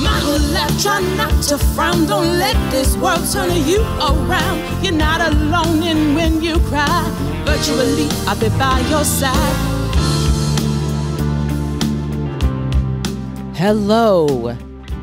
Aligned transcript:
my 0.00 0.18
whole 0.20 0.38
life, 0.52 0.82
try 0.82 1.00
not 1.16 1.42
to 1.44 1.58
frown. 1.58 2.06
Don't 2.06 2.38
let 2.38 2.56
this 2.70 2.96
world 2.96 3.24
turn 3.32 3.50
you 3.66 3.82
around. 4.00 4.84
You're 4.84 4.94
not 4.94 5.20
alone 5.20 5.82
in 5.82 6.14
when 6.14 6.42
you 6.42 6.58
cry. 6.60 7.04
Virtually, 7.44 8.08
I'll 8.26 8.38
be 8.38 8.48
by 8.58 8.80
your 8.90 9.04
side. 9.04 9.56
Hello. 13.56 14.56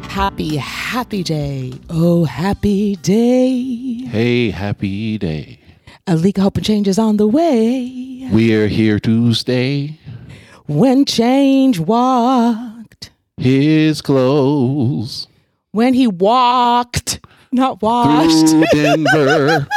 Happy, 0.09 0.57
happy 0.57 1.23
day. 1.23 1.73
Oh, 1.89 2.25
happy 2.25 2.97
day. 2.97 4.05
Hey, 4.05 4.51
happy 4.51 5.17
day. 5.17 5.59
A 6.05 6.15
leak 6.15 6.37
of 6.37 6.43
hope 6.43 6.57
and 6.57 6.65
change 6.65 6.87
is 6.87 6.99
on 6.99 7.17
the 7.17 7.25
way. 7.25 8.29
We're 8.31 8.67
here 8.67 8.99
to 8.99 9.33
stay. 9.33 9.97
When 10.67 11.05
change 11.05 11.79
walked, 11.79 12.72
His 13.37 14.01
clothes 14.01 15.27
when 15.71 15.93
he 15.95 16.05
walked, 16.07 17.19
not 17.51 17.81
washed. 17.81 18.49
through 18.49 18.63
Denver. 18.73 19.67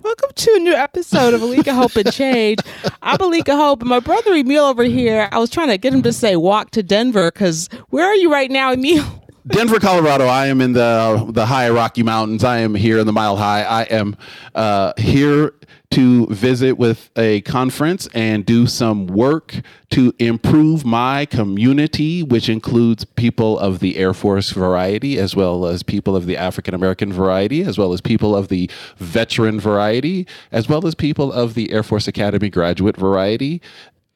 Welcome 0.00 0.30
to 0.34 0.54
a 0.54 0.58
new 0.60 0.72
episode 0.72 1.34
of 1.34 1.42
Alika 1.42 1.74
Hope 1.74 1.94
and 1.96 2.10
Change. 2.12 2.60
I'm 3.02 3.18
Alika 3.18 3.54
Hope, 3.54 3.80
and 3.82 3.90
my 3.90 4.00
brother 4.00 4.32
Emil 4.32 4.64
over 4.64 4.84
here. 4.84 5.28
I 5.30 5.38
was 5.38 5.50
trying 5.50 5.68
to 5.68 5.78
get 5.78 5.92
him 5.92 6.02
to 6.02 6.12
say 6.12 6.34
walk 6.36 6.70
to 6.72 6.82
Denver 6.82 7.30
because 7.30 7.68
where 7.90 8.06
are 8.06 8.14
you 8.16 8.32
right 8.32 8.50
now, 8.50 8.72
Emil? 8.72 9.04
Denver, 9.48 9.80
Colorado. 9.80 10.26
I 10.26 10.48
am 10.48 10.60
in 10.60 10.74
the 10.74 11.26
the 11.30 11.46
high 11.46 11.70
Rocky 11.70 12.02
Mountains. 12.02 12.44
I 12.44 12.58
am 12.58 12.74
here 12.74 12.98
in 12.98 13.06
the 13.06 13.12
Mile 13.12 13.36
High. 13.36 13.62
I 13.62 13.82
am 13.84 14.16
uh, 14.54 14.92
here 14.98 15.54
to 15.90 16.26
visit 16.26 16.76
with 16.76 17.08
a 17.16 17.40
conference 17.42 18.08
and 18.12 18.44
do 18.44 18.66
some 18.66 19.06
work 19.06 19.54
to 19.90 20.12
improve 20.18 20.84
my 20.84 21.24
community, 21.24 22.22
which 22.22 22.50
includes 22.50 23.06
people 23.06 23.58
of 23.58 23.78
the 23.78 23.96
Air 23.96 24.12
Force 24.12 24.50
variety, 24.50 25.18
as 25.18 25.34
well 25.34 25.64
as 25.64 25.82
people 25.82 26.14
of 26.14 26.26
the 26.26 26.36
African 26.36 26.74
American 26.74 27.10
variety, 27.10 27.62
as 27.62 27.78
well 27.78 27.94
as 27.94 28.02
people 28.02 28.36
of 28.36 28.48
the 28.48 28.70
veteran 28.98 29.58
variety, 29.58 30.26
as 30.52 30.68
well 30.68 30.86
as 30.86 30.94
people 30.94 31.32
of 31.32 31.54
the 31.54 31.72
Air 31.72 31.82
Force 31.82 32.06
Academy 32.06 32.50
graduate 32.50 32.98
variety. 32.98 33.62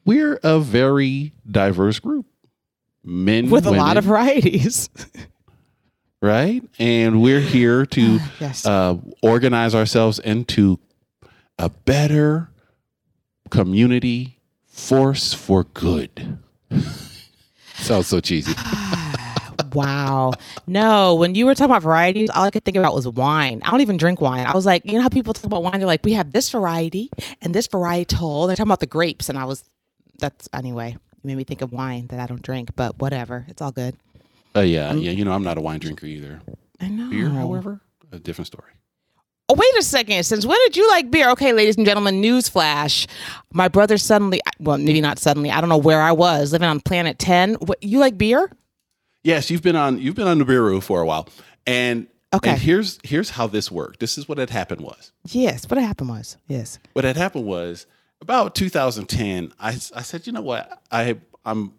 We're 0.05 0.39
a 0.43 0.59
very 0.59 1.33
diverse 1.49 1.99
group. 1.99 2.27
Men 3.03 3.49
With 3.49 3.65
a 3.65 3.71
lot 3.71 3.97
of 3.97 4.05
varieties. 4.05 4.89
right? 6.23 6.63
And 6.79 7.21
we're 7.21 7.41
here 7.41 7.85
to 7.87 8.19
Yes. 8.39 8.65
uh, 8.65 8.95
organize 9.21 9.75
ourselves 9.75 10.17
into 10.19 10.79
a 11.59 11.69
better 11.69 12.49
community 13.49 14.39
force 14.65 15.33
for 15.33 15.65
good. 15.65 16.37
Sounds 17.75 18.07
so 18.07 18.21
cheesy. 18.21 18.53
Wow. 19.73 20.31
No, 20.67 21.15
when 21.15 21.35
you 21.35 21.45
were 21.45 21.55
talking 21.55 21.71
about 21.71 21.81
varieties, 21.81 22.29
all 22.29 22.43
I 22.43 22.51
could 22.51 22.63
think 22.63 22.77
about 22.77 22.93
was 22.93 23.07
wine. 23.07 23.61
I 23.65 23.71
don't 23.71 23.81
even 23.81 23.97
drink 23.97 24.21
wine. 24.21 24.45
I 24.45 24.53
was 24.53 24.65
like, 24.65 24.85
you 24.85 24.93
know 24.93 25.01
how 25.01 25.09
people 25.09 25.33
talk 25.33 25.45
about 25.45 25.63
wine? 25.63 25.79
They're 25.79 25.87
like, 25.87 26.05
we 26.05 26.13
have 26.13 26.31
this 26.31 26.49
variety 26.49 27.09
and 27.41 27.53
this 27.53 27.67
varietal. 27.67 28.47
They're 28.47 28.55
talking 28.55 28.69
about 28.69 28.79
the 28.79 28.85
grapes. 28.87 29.29
And 29.29 29.37
I 29.37 29.45
was, 29.45 29.63
that's, 30.19 30.47
anyway, 30.53 30.91
it 31.11 31.25
made 31.25 31.35
me 31.37 31.43
think 31.43 31.61
of 31.61 31.73
wine 31.73 32.07
that 32.07 32.19
I 32.19 32.27
don't 32.27 32.41
drink, 32.41 32.69
but 32.75 32.99
whatever. 32.99 33.45
It's 33.49 33.61
all 33.61 33.71
good. 33.71 33.95
Uh, 34.55 34.61
yeah, 34.61 34.93
yeah. 34.93 35.11
You 35.11 35.25
know, 35.25 35.31
I'm 35.31 35.43
not 35.43 35.57
a 35.57 35.61
wine 35.61 35.79
drinker 35.79 36.05
either. 36.05 36.41
I 36.79 36.89
know. 36.89 37.09
Beer, 37.09 37.29
however, 37.29 37.81
a 38.11 38.19
different 38.19 38.47
story. 38.47 38.71
Oh, 39.49 39.55
wait 39.55 39.73
a 39.77 39.83
second. 39.83 40.23
Since 40.23 40.45
when 40.45 40.57
did 40.59 40.77
you 40.77 40.87
like 40.89 41.11
beer? 41.11 41.29
Okay, 41.31 41.53
ladies 41.53 41.75
and 41.75 41.85
gentlemen, 41.85 42.21
news 42.21 42.47
flash. 42.47 43.07
My 43.51 43.67
brother 43.67 43.97
suddenly, 43.97 44.41
well, 44.59 44.77
maybe 44.77 45.01
not 45.01 45.19
suddenly, 45.19 45.51
I 45.51 45.59
don't 45.59 45.69
know 45.69 45.77
where 45.77 46.01
I 46.01 46.11
was, 46.11 46.53
living 46.53 46.67
on 46.67 46.79
planet 46.79 47.19
10. 47.19 47.55
What, 47.55 47.81
you 47.83 47.99
like 47.99 48.17
beer? 48.17 48.51
Yes, 49.23 49.49
you've 49.49 49.61
been 49.61 49.75
on 49.75 49.99
you've 49.99 50.15
been 50.15 50.27
on 50.27 50.39
Nibiru 50.39 50.83
for 50.83 51.01
a 51.01 51.05
while, 51.05 51.29
and 51.65 52.07
Okay. 52.33 52.49
And 52.49 52.59
here's 52.59 52.99
here's 53.03 53.29
how 53.29 53.45
this 53.45 53.71
worked. 53.71 53.99
This 53.99 54.17
is 54.17 54.27
what 54.27 54.39
had 54.39 54.49
happened 54.49 54.81
was. 54.81 55.11
Yes. 55.23 55.69
What 55.69 55.77
had 55.77 55.85
happened 55.85 56.09
was, 56.09 56.35
yes. 56.47 56.79
what 56.93 57.05
had 57.05 57.15
happened 57.15 57.45
was 57.45 57.85
about 58.23 58.55
2010 58.55 59.53
I, 59.59 59.69
I 59.69 60.01
said 60.01 60.25
you 60.25 60.31
know 60.31 60.41
what 60.41 60.81
i 60.89 61.17
i'm 61.45 61.73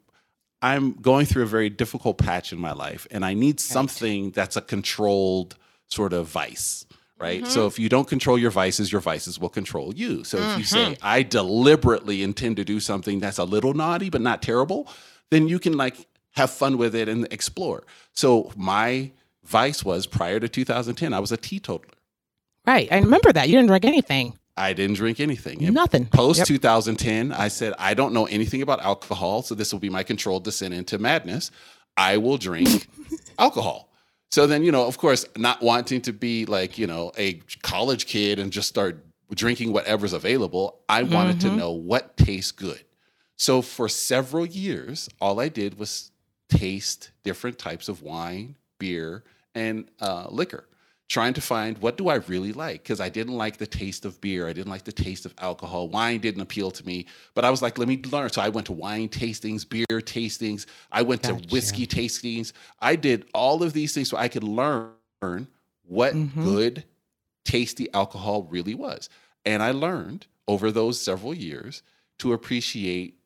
i'm 0.65 0.93
going 0.95 1.27
through 1.27 1.43
a 1.43 1.47
very 1.47 1.71
difficult 1.71 2.19
patch 2.19 2.53
in 2.53 2.59
my 2.59 2.73
life 2.73 3.07
and 3.11 3.25
i 3.25 3.35
need 3.35 3.61
something 3.61 4.31
that's 4.31 4.57
a 4.57 4.61
controlled 4.61 5.57
sort 5.87 6.13
of 6.13 6.27
vice 6.27 6.87
right 7.19 7.47
so 7.47 7.61
mm-hmm. 7.61 7.67
if 7.69 7.79
you 7.79 7.89
don't 7.89 8.09
control 8.09 8.39
your 8.39 8.51
vices 8.51 8.91
your 8.91 9.01
vices 9.01 9.39
will 9.39 9.49
control 9.49 9.95
you 9.95 10.25
so 10.25 10.39
if 10.39 10.59
you 10.59 10.65
say 10.65 10.85
mm-hmm. 10.85 11.07
i 11.07 11.23
deliberately 11.23 12.23
intend 12.23 12.57
to 12.57 12.65
do 12.65 12.81
something 12.81 13.21
that's 13.21 13.39
a 13.39 13.45
little 13.45 13.75
naughty 13.75 14.11
but 14.11 14.21
not 14.21 14.43
terrible 14.43 14.89
then 15.31 15.49
you 15.49 15.59
can 15.59 15.75
like 15.75 16.07
have 16.33 16.51
fun 16.51 16.79
with 16.79 16.95
it 16.95 17.09
and 17.09 17.27
explore 17.33 17.85
so 18.13 18.51
my 18.57 19.11
vice 19.45 19.85
was 19.85 20.07
prior 20.07 20.41
to 20.41 20.49
2010 20.49 21.13
i 21.13 21.21
was 21.21 21.31
a 21.31 21.37
teetotaler 21.37 21.95
Right. 22.67 22.89
I 22.91 22.99
remember 22.99 23.33
that. 23.33 23.49
You 23.49 23.57
didn't 23.57 23.69
drink 23.69 23.85
anything. 23.85 24.39
I 24.57 24.73
didn't 24.73 24.97
drink 24.97 25.19
anything. 25.21 25.59
Nothing. 25.73 26.07
Post 26.07 26.39
Yep. 26.39 26.47
2010, 26.49 27.33
I 27.33 27.49
said, 27.49 27.75
I 27.79 27.95
don't 27.95 28.13
know 28.13 28.27
anything 28.27 28.63
about 28.63 28.81
alcohol, 28.83 29.43
so 29.43 29.55
this 29.55 29.73
will 29.73 29.81
be 29.81 29.91
my 29.91 30.03
controlled 30.03 30.45
descent 30.45 30.75
into 30.75 30.99
madness. 30.99 31.51
I 31.97 32.19
will 32.19 32.39
drink 32.39 32.87
alcohol. 33.39 33.91
So 34.31 34.47
then, 34.47 34.65
you 34.65 34.73
know, 34.73 34.87
of 34.87 34.99
course, 34.99 35.27
not 35.37 35.61
wanting 35.63 36.01
to 36.03 36.13
be 36.13 36.47
like, 36.47 36.79
you 36.79 36.87
know, 36.87 37.13
a 37.17 37.41
college 37.63 38.07
kid 38.07 38.39
and 38.39 38.53
just 38.53 38.69
start 38.69 39.05
drinking 39.33 39.73
whatever's 39.73 40.13
available, 40.13 40.81
I 40.89 41.03
wanted 41.03 41.41
to 41.43 41.51
know 41.51 41.73
what 41.73 42.17
tastes 42.17 42.53
good. 42.53 42.83
So 43.37 43.63
for 43.63 43.89
several 43.89 44.47
years, 44.47 45.09
all 45.21 45.41
I 45.41 45.49
did 45.49 45.79
was 45.79 46.11
taste 46.49 47.11
different 47.25 47.59
types 47.59 47.89
of 47.89 48.03
wine, 48.03 48.57
beer, 48.79 49.25
and 49.55 49.89
uh, 50.01 50.27
liquor, 50.31 50.69
trying 51.09 51.35
to 51.35 51.41
find 51.41 51.77
what 51.79 51.99
do 51.99 52.09
I 52.09 52.17
really 52.17 52.53
like 52.53 52.83
because 52.83 53.01
I 53.01 53.09
didn't 53.09 53.35
like 53.35 53.59
the 53.59 53.67
taste 53.67 54.05
of 54.05 54.21
beer, 54.21 54.49
I 54.49 54.53
didn't 54.53 54.71
like 54.71 54.85
the 54.85 54.93
taste 54.93 55.27
of 55.27 55.35
alcohol, 55.39 55.89
wine 55.89 56.21
didn't 56.21 56.41
appeal 56.41 56.71
to 56.71 56.87
me. 56.87 57.07
But 57.35 57.45
I 57.45 57.51
was 57.51 57.61
like, 57.61 57.79
let 57.79 57.89
me 57.89 58.01
learn. 58.11 58.31
So 58.31 58.41
I 58.41 58.49
went 58.49 58.67
to 58.67 58.73
wine 58.73 59.09
tastings, 59.09 59.69
beer 59.69 59.87
tastings, 59.91 60.67
I 60.91 61.03
went 61.03 61.23
to 61.25 61.35
whiskey 61.35 61.87
tastings. 61.87 62.53
I 62.81 62.97
did 62.97 63.27
all 63.35 63.63
of 63.63 63.73
these 63.73 63.93
things 63.93 64.09
so 64.09 64.17
I 64.17 64.29
could 64.29 64.45
learn 64.45 64.95
what 65.87 66.15
mm-hmm. 66.15 66.43
good, 66.43 66.85
tasty 67.45 67.93
alcohol 67.93 68.45
really 68.45 68.75
was. 68.75 69.09
And 69.45 69.63
I 69.63 69.73
learned 69.73 70.27
over 70.49 70.71
those 70.71 71.01
several 71.01 71.35
years 71.35 71.83
to 72.19 72.33
appreciate 72.33 73.19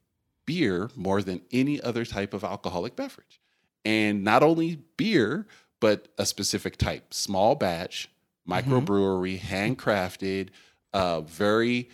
beer 0.47 0.91
more 0.97 1.23
than 1.23 1.43
any 1.53 1.81
other 1.81 2.05
type 2.05 2.35
of 2.35 2.43
alcoholic 2.43 2.97
beverage. 2.97 3.41
And 3.85 4.25
not 4.25 4.43
only 4.43 4.77
beer, 4.97 5.47
but 5.81 6.09
a 6.19 6.27
specific 6.27 6.77
type, 6.77 7.13
small 7.15 7.55
batch, 7.55 8.09
microbrewery, 8.49 9.39
handcrafted, 9.39 10.49
uh, 10.93 11.21
very, 11.21 11.89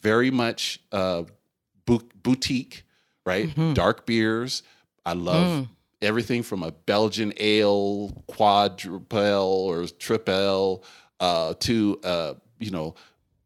very 0.00 0.30
much 0.30 0.80
uh, 0.92 1.24
bu- 1.84 2.08
boutique, 2.22 2.84
right? 3.26 3.54
Dark 3.74 4.06
beers. 4.06 4.62
I 5.04 5.12
love 5.12 5.68
everything 6.02 6.42
from 6.42 6.62
a 6.62 6.72
Belgian 6.72 7.32
ale, 7.38 8.10
quadruple 8.26 9.18
or 9.66 9.86
triple, 9.86 10.84
uh, 11.20 11.54
to 11.60 12.00
uh, 12.04 12.34
you 12.58 12.70
know 12.70 12.94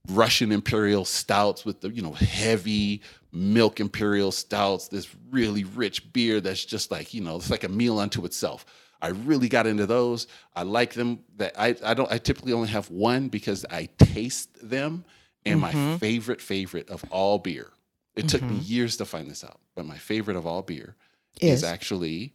Russian 0.09 0.53
imperial 0.53 1.05
stouts 1.05 1.65
with 1.65 1.81
the 1.81 1.91
you 1.91 2.03
know 2.03 2.13
heavy 2.13 3.03
milk 3.33 3.81
imperial 3.81 4.33
stouts. 4.33 4.89
This 4.89 5.09
really 5.31 5.65
rich 5.65 6.13
beer 6.13 6.41
that's 6.41 6.65
just 6.65 6.91
like 6.91 7.15
you 7.15 7.21
know 7.21 7.37
it's 7.37 7.51
like 7.51 7.65
a 7.65 7.69
meal 7.69 7.99
unto 7.99 8.25
itself. 8.25 8.65
I 9.03 9.09
really 9.09 9.49
got 9.49 9.67
into 9.67 9.85
those. 9.85 10.29
I 10.55 10.63
like 10.63 10.95
them. 10.95 11.25
That 11.37 11.53
I 11.59 11.75
I 11.85 11.95
don't 11.95 12.11
I 12.11 12.19
typically 12.19 12.53
only 12.53 12.69
have 12.69 12.89
one 12.91 13.29
because 13.29 13.67
I 13.69 13.89
taste 13.99 14.49
them. 14.67 15.05
And 15.45 15.61
my 15.61 15.73
mm-hmm. 15.73 15.97
favorite 15.97 16.41
favorite 16.41 16.89
of 16.89 17.05
all 17.11 17.41
beer. 17.41 17.73
It 18.15 18.29
took 18.29 18.43
me 18.43 18.51
mm-hmm. 18.51 18.63
years 18.63 18.97
to 18.99 19.05
find 19.05 19.29
this 19.29 19.43
out, 19.43 19.59
but 19.75 19.87
my 19.87 19.97
favorite 19.97 20.37
of 20.37 20.47
all 20.47 20.63
beer 20.63 20.97
Is? 21.41 21.63
is 21.63 21.65
actually 21.65 22.35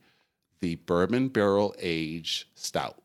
the 0.59 0.75
bourbon 0.75 1.29
barrel 1.29 1.73
aged 1.79 2.47
stout. 2.55 3.01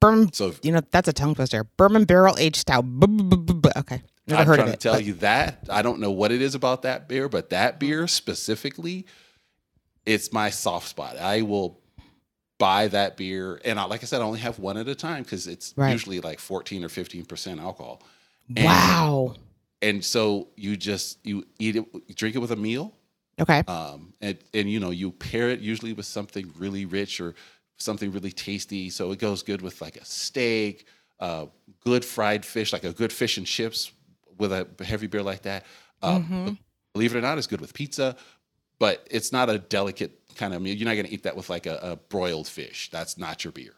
Bourbon, 0.00 0.32
So 0.32 0.54
you 0.62 0.72
know, 0.72 0.80
that's 0.90 1.08
a 1.08 1.12
tongue 1.12 1.34
twister. 1.34 1.64
Bourbon 1.64 2.04
barrel 2.04 2.36
aged 2.38 2.56
stout. 2.56 2.84
Okay. 3.76 4.02
Never 4.26 4.42
I'm 4.42 4.46
heard 4.46 4.56
trying 4.56 4.68
of 4.68 4.74
to 4.74 4.78
tell 4.78 4.94
but- 4.94 5.04
you 5.04 5.14
that 5.14 5.66
I 5.70 5.82
don't 5.82 6.00
know 6.00 6.10
what 6.10 6.32
it 6.32 6.42
is 6.42 6.54
about 6.54 6.82
that 6.82 7.08
beer, 7.08 7.28
but 7.28 7.50
that 7.50 7.80
beer 7.80 8.06
specifically, 8.06 9.06
it's 10.08 10.32
my 10.32 10.50
soft 10.50 10.88
spot. 10.88 11.16
I 11.18 11.42
will 11.42 11.78
buy 12.58 12.88
that 12.88 13.16
beer, 13.16 13.60
and 13.64 13.78
I, 13.78 13.84
like 13.84 14.02
I 14.02 14.06
said, 14.06 14.20
I 14.20 14.24
only 14.24 14.40
have 14.40 14.58
one 14.58 14.76
at 14.76 14.88
a 14.88 14.94
time 14.94 15.22
because 15.22 15.46
it's 15.46 15.74
Right. 15.76 15.92
usually 15.92 16.20
like 16.20 16.38
14 16.40 16.82
or 16.84 16.88
15 16.88 17.24
percent 17.24 17.60
alcohol. 17.60 18.02
And- 18.56 18.64
Wow. 18.64 19.34
And 19.80 20.04
so 20.04 20.48
you 20.56 20.76
just 20.76 21.24
you 21.24 21.46
eat 21.60 21.76
it, 21.76 21.84
you 22.08 22.14
drink 22.14 22.34
it 22.34 22.40
with 22.40 22.50
a 22.50 22.56
meal, 22.56 22.92
Okay. 23.40 23.60
um, 23.68 24.12
and 24.20 24.36
and 24.52 24.68
you 24.68 24.80
know 24.80 24.90
you 24.90 25.12
pair 25.12 25.50
it 25.50 25.60
usually 25.60 25.92
with 25.92 26.06
something 26.06 26.52
really 26.58 26.84
rich 26.84 27.20
or 27.20 27.36
something 27.76 28.10
really 28.10 28.32
tasty. 28.32 28.90
So 28.90 29.12
it 29.12 29.20
goes 29.20 29.44
good 29.44 29.62
with 29.62 29.80
like 29.80 29.96
a 29.96 30.04
steak, 30.04 30.86
uh, 31.20 31.46
good 31.84 32.04
fried 32.04 32.44
fish, 32.44 32.72
like 32.72 32.82
a 32.82 32.92
good 32.92 33.12
fish 33.12 33.36
and 33.38 33.46
chips 33.46 33.92
with 34.36 34.52
a 34.52 34.66
heavy 34.84 35.06
beer 35.06 35.22
like 35.22 35.42
that. 35.42 35.64
Um, 36.02 36.58
Believe 36.94 37.14
it 37.14 37.18
or 37.18 37.22
not, 37.22 37.38
it's 37.38 37.46
good 37.46 37.60
with 37.60 37.72
pizza. 37.74 38.16
But 38.78 39.06
it's 39.10 39.32
not 39.32 39.50
a 39.50 39.58
delicate 39.58 40.20
kind 40.36 40.54
of 40.54 40.62
meal. 40.62 40.74
You're 40.74 40.88
not 40.88 40.94
going 40.94 41.06
to 41.06 41.12
eat 41.12 41.24
that 41.24 41.36
with 41.36 41.50
like 41.50 41.66
a, 41.66 41.78
a 41.82 41.96
broiled 41.96 42.48
fish. 42.48 42.90
That's 42.90 43.18
not 43.18 43.44
your 43.44 43.52
beer. 43.52 43.74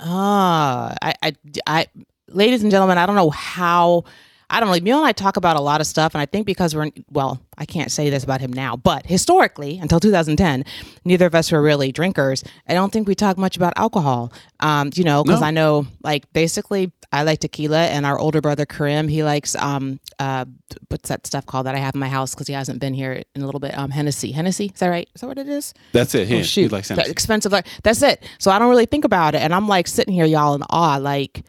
Ah, 0.00 0.94
I, 1.02 1.14
I, 1.22 1.32
I, 1.66 1.86
ladies 2.28 2.62
and 2.62 2.70
gentlemen, 2.70 2.98
I 2.98 3.06
don't 3.06 3.16
know 3.16 3.30
how. 3.30 4.04
I 4.48 4.60
don't 4.60 4.68
know. 4.68 4.74
Emil 4.76 4.98
and 4.98 5.06
I 5.06 5.12
talk 5.12 5.36
about 5.36 5.56
a 5.56 5.60
lot 5.60 5.80
of 5.80 5.86
stuff, 5.86 6.14
and 6.14 6.22
I 6.22 6.26
think 6.26 6.46
because 6.46 6.74
we're 6.74 6.90
well, 7.10 7.40
I 7.58 7.64
can't 7.64 7.90
say 7.90 8.10
this 8.10 8.22
about 8.24 8.40
him 8.40 8.52
now, 8.52 8.76
but 8.76 9.04
historically, 9.06 9.78
until 9.78 9.98
2010, 9.98 10.64
neither 11.04 11.26
of 11.26 11.34
us 11.34 11.50
were 11.50 11.60
really 11.60 11.90
drinkers. 11.90 12.44
I 12.68 12.74
don't 12.74 12.92
think 12.92 13.08
we 13.08 13.14
talk 13.14 13.38
much 13.38 13.56
about 13.56 13.72
alcohol. 13.76 14.32
Um, 14.60 14.90
you 14.94 15.04
know, 15.04 15.24
because 15.24 15.40
No. 15.40 15.46
I 15.46 15.50
know, 15.50 15.86
like, 16.02 16.32
basically, 16.32 16.92
I 17.12 17.22
like 17.24 17.40
tequila, 17.40 17.86
and 17.86 18.06
our 18.06 18.18
older 18.18 18.40
brother 18.40 18.66
Karim, 18.66 19.08
he 19.08 19.22
likes 19.24 19.54
um, 19.56 20.00
uh, 20.18 20.44
what's 20.88 21.08
that 21.08 21.26
stuff 21.26 21.44
called 21.46 21.66
that 21.66 21.74
I 21.74 21.78
have 21.78 21.94
in 21.94 22.00
my 22.00 22.08
house 22.08 22.34
because 22.34 22.46
he 22.46 22.52
hasn't 22.54 22.78
been 22.80 22.94
here 22.94 23.22
in 23.34 23.42
a 23.42 23.46
little 23.46 23.60
bit. 23.60 23.76
Um, 23.76 23.90
Hennessy, 23.90 24.32
Hennessy, 24.32 24.66
is 24.72 24.78
that 24.80 24.88
right? 24.88 25.08
Is 25.14 25.20
that 25.22 25.26
what 25.26 25.38
it 25.38 25.48
is? 25.48 25.74
That's 25.92 26.14
it. 26.14 26.28
Him. 26.28 26.40
Oh, 26.40 26.42
shoot. 26.42 26.62
He 26.62 26.68
likes 26.68 26.88
That 26.88 26.94
Hennessy. 26.98 27.10
expensive. 27.12 27.52
Like, 27.52 27.66
that's 27.82 28.02
it. 28.02 28.22
So 28.38 28.50
I 28.50 28.58
don't 28.58 28.70
really 28.70 28.86
think 28.86 29.04
about 29.04 29.34
it. 29.34 29.42
And 29.42 29.54
I'm 29.54 29.66
like 29.68 29.86
sitting 29.88 30.14
here, 30.14 30.24
y'all, 30.26 30.54
in 30.54 30.62
awe. 30.70 30.96
Like, 30.98 31.42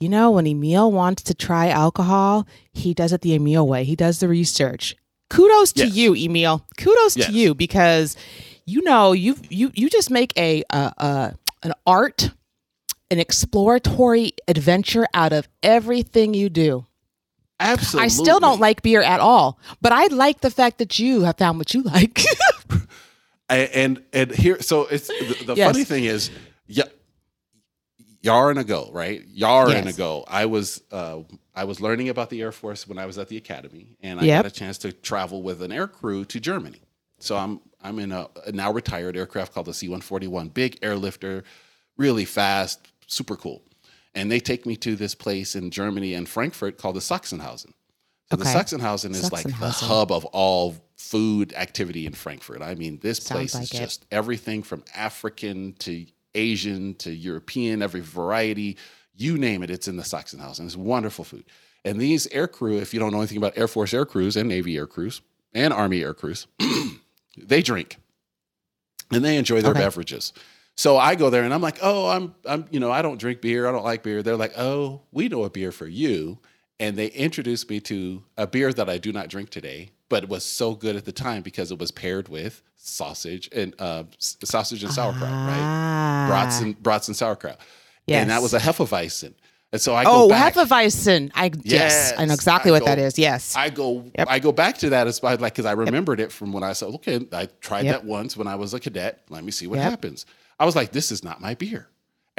you 0.00 0.08
know, 0.08 0.30
when 0.32 0.46
Emil 0.46 0.90
wants 0.90 1.22
to 1.24 1.34
try 1.34 1.68
alcohol, 1.68 2.46
he 2.72 2.94
does 2.94 3.12
it 3.12 3.20
the 3.20 3.34
Emil 3.34 3.66
way. 3.68 3.84
He 3.84 3.94
does 3.94 4.18
the 4.20 4.28
research. 4.28 4.96
Kudos 5.28 5.72
to 5.74 5.86
Yes. 5.86 5.94
you, 5.94 6.14
Emil. 6.16 6.66
Kudos 6.78 7.16
Yes. 7.16 7.26
to 7.26 7.32
you 7.32 7.54
because 7.54 8.16
you 8.64 8.82
know 8.82 9.12
you 9.12 9.36
you 9.48 9.70
you 9.74 9.88
just 9.90 10.10
make 10.10 10.32
a 10.36 10.64
uh, 10.70 10.90
uh, 10.98 11.30
an 11.62 11.72
art, 11.86 12.30
an 13.10 13.18
exploratory 13.20 14.32
adventure 14.48 15.06
out 15.14 15.32
of 15.32 15.48
everything 15.62 16.34
you 16.34 16.48
do. 16.48 16.86
Absolutely. 17.60 18.06
I 18.06 18.08
still 18.08 18.40
don't 18.40 18.58
like 18.58 18.80
beer 18.82 19.02
at 19.02 19.20
all, 19.20 19.58
but 19.82 19.92
I 19.92 20.06
like 20.06 20.40
the 20.40 20.50
fact 20.50 20.78
that 20.78 20.98
you 20.98 21.20
have 21.22 21.36
found 21.36 21.58
what 21.58 21.74
you 21.74 21.82
like. 21.82 22.22
And 23.48 24.00
and 24.12 24.30
here 24.30 24.62
so 24.62 24.86
it's 24.86 25.08
the, 25.08 25.44
the 25.44 25.54
Yes. 25.56 25.72
funny 25.72 25.82
thing 25.84 26.04
is 26.04 26.30
yeah 26.68 26.84
yar 28.22 28.50
and 28.50 28.58
ago 28.58 28.88
right 28.92 29.24
yar 29.32 29.68
and 29.70 29.86
Yes. 29.86 29.94
ago 29.94 30.24
i 30.28 30.46
was 30.46 30.82
uh 30.92 31.18
i 31.54 31.64
was 31.64 31.80
learning 31.80 32.08
about 32.08 32.30
the 32.30 32.40
air 32.42 32.52
force 32.52 32.86
when 32.88 32.98
i 32.98 33.06
was 33.06 33.18
at 33.18 33.28
the 33.28 33.36
academy 33.36 33.96
and 34.02 34.20
i 34.20 34.24
Yep. 34.24 34.44
got 34.44 34.52
a 34.52 34.54
chance 34.54 34.78
to 34.78 34.92
travel 34.92 35.42
with 35.42 35.62
an 35.62 35.72
air 35.72 35.86
crew 35.86 36.24
to 36.26 36.40
germany 36.40 36.80
so 37.18 37.36
i'm 37.36 37.60
i'm 37.82 37.98
in 37.98 38.12
a, 38.12 38.28
a 38.46 38.52
now 38.52 38.72
retired 38.72 39.16
aircraft 39.16 39.54
called 39.54 39.66
the 39.66 39.74
c-141 39.74 40.52
big 40.52 40.80
airlifter 40.80 41.42
really 41.96 42.24
fast 42.24 42.88
super 43.06 43.36
cool 43.36 43.62
and 44.14 44.30
they 44.30 44.40
take 44.40 44.66
me 44.66 44.76
to 44.76 44.96
this 44.96 45.14
place 45.14 45.56
in 45.56 45.70
germany 45.70 46.14
and 46.14 46.28
frankfurt 46.28 46.76
called 46.78 46.96
the 46.96 47.00
sachsenhausen 47.00 47.72
so 48.30 48.36
the 48.36 48.44
Sachsenhausen 48.44 49.10
is 49.10 49.32
like 49.32 49.42
the 49.44 49.52
hub 49.70 50.12
of 50.12 50.24
all 50.26 50.76
food 50.96 51.52
activity 51.54 52.06
in 52.06 52.12
Frankfurt. 52.12 52.62
I 52.62 52.76
mean, 52.76 53.00
this 53.02 53.18
place 53.18 53.50
Sounds 53.54 53.64
is 53.64 53.72
it. 53.72 53.78
just 53.82 54.06
everything 54.12 54.62
from 54.62 54.84
African 54.94 55.72
to 55.80 56.06
Asian 56.34 56.94
to 56.96 57.10
European, 57.10 57.82
every 57.82 58.00
variety, 58.00 58.76
you 59.14 59.36
name 59.36 59.62
it, 59.62 59.70
it's 59.70 59.88
in 59.88 59.96
the 59.96 60.02
Sachsenhausen. 60.02 60.66
It's 60.66 60.76
wonderful 60.76 61.24
food. 61.24 61.44
And 61.84 62.00
these 62.00 62.26
air 62.28 62.46
crew, 62.48 62.78
if 62.78 62.92
you 62.92 63.00
don't 63.00 63.12
know 63.12 63.18
anything 63.18 63.38
about 63.38 63.56
Air 63.56 63.68
Force 63.68 63.94
air 63.94 64.04
crews 64.04 64.36
and 64.36 64.48
Navy 64.48 64.76
air 64.76 64.86
crews 64.86 65.22
and 65.54 65.72
Army 65.72 66.02
air 66.02 66.14
crews, 66.14 66.46
they 67.38 67.62
drink 67.62 67.96
and 69.10 69.24
they 69.24 69.36
enjoy 69.36 69.62
their 69.62 69.70
Okay. 69.72 69.80
beverages. 69.80 70.32
So 70.76 70.96
I 70.96 71.14
go 71.14 71.30
there 71.30 71.42
and 71.42 71.52
I'm 71.52 71.60
like, 71.60 71.78
oh, 71.82 72.08
I'm, 72.08 72.34
I'm, 72.46 72.66
you 72.70 72.80
know, 72.80 72.90
I 72.90 73.02
don't 73.02 73.18
drink 73.18 73.40
beer. 73.40 73.66
I 73.68 73.72
don't 73.72 73.84
like 73.84 74.02
beer. 74.02 74.22
They're 74.22 74.36
like, 74.36 74.56
oh, 74.56 75.02
we 75.12 75.28
know 75.28 75.44
a 75.44 75.50
beer 75.50 75.72
for 75.72 75.86
you. 75.86 76.38
And 76.78 76.96
they 76.96 77.08
introduced 77.08 77.68
me 77.68 77.80
to 77.80 78.22
a 78.38 78.46
beer 78.46 78.72
that 78.72 78.88
I 78.88 78.96
do 78.96 79.12
not 79.12 79.28
drink 79.28 79.50
today, 79.50 79.90
but 80.10 80.24
it 80.24 80.28
was 80.28 80.44
so 80.44 80.74
good 80.74 80.94
at 80.96 81.06
the 81.06 81.12
time 81.12 81.40
because 81.40 81.70
it 81.72 81.78
was 81.78 81.90
paired 81.90 82.28
with 82.28 82.62
sausage 82.76 83.48
and 83.52 83.74
uh, 83.78 84.04
sausage 84.18 84.82
and 84.84 84.92
sauerkraut, 84.92 85.22
right? 85.30 85.58
Ah. 85.60 86.26
Brats 86.28 86.60
and 86.60 86.80
brats 86.82 87.08
and 87.08 87.16
sauerkraut. 87.16 87.58
Yes. 88.06 88.20
And 88.22 88.30
that 88.30 88.42
was 88.42 88.52
a 88.52 88.58
Hefeweizen. 88.58 89.32
And 89.72 89.80
so 89.80 89.94
I 89.94 90.02
go 90.04 90.24
Oh, 90.24 90.28
back. 90.28 90.54
Hefeweizen. 90.54 91.30
I 91.34 91.52
yes, 91.62 92.12
I 92.18 92.24
know 92.24 92.34
exactly 92.34 92.70
I 92.70 92.74
what 92.74 92.84
that 92.86 92.96
go- 92.98 93.04
is. 93.04 93.18
Yes. 93.18 93.54
I 93.56 93.70
go 93.70 94.10
Yep. 94.18 94.26
I 94.28 94.38
go 94.40 94.50
back 94.52 94.78
to 94.78 94.90
that 94.90 95.06
as 95.06 95.22
like 95.22 95.38
because 95.40 95.64
I 95.64 95.72
remembered 95.72 96.18
it 96.20 96.32
from 96.32 96.52
when 96.52 96.64
I 96.64 96.72
said, 96.72 96.88
okay, 96.96 97.20
I 97.32 97.46
tried 97.60 97.84
Yep. 97.84 97.94
that 98.02 98.04
once 98.04 98.36
when 98.36 98.48
I 98.48 98.56
was 98.56 98.74
a 98.74 98.80
cadet. 98.80 99.22
Let 99.28 99.44
me 99.44 99.52
see 99.52 99.66
what 99.68 99.78
Yep. 99.78 99.88
happens. 99.90 100.26
I 100.58 100.64
was 100.66 100.74
like, 100.74 100.90
this 100.92 101.12
is 101.12 101.22
not 101.22 101.40
my 101.40 101.54
beer. 101.54 101.88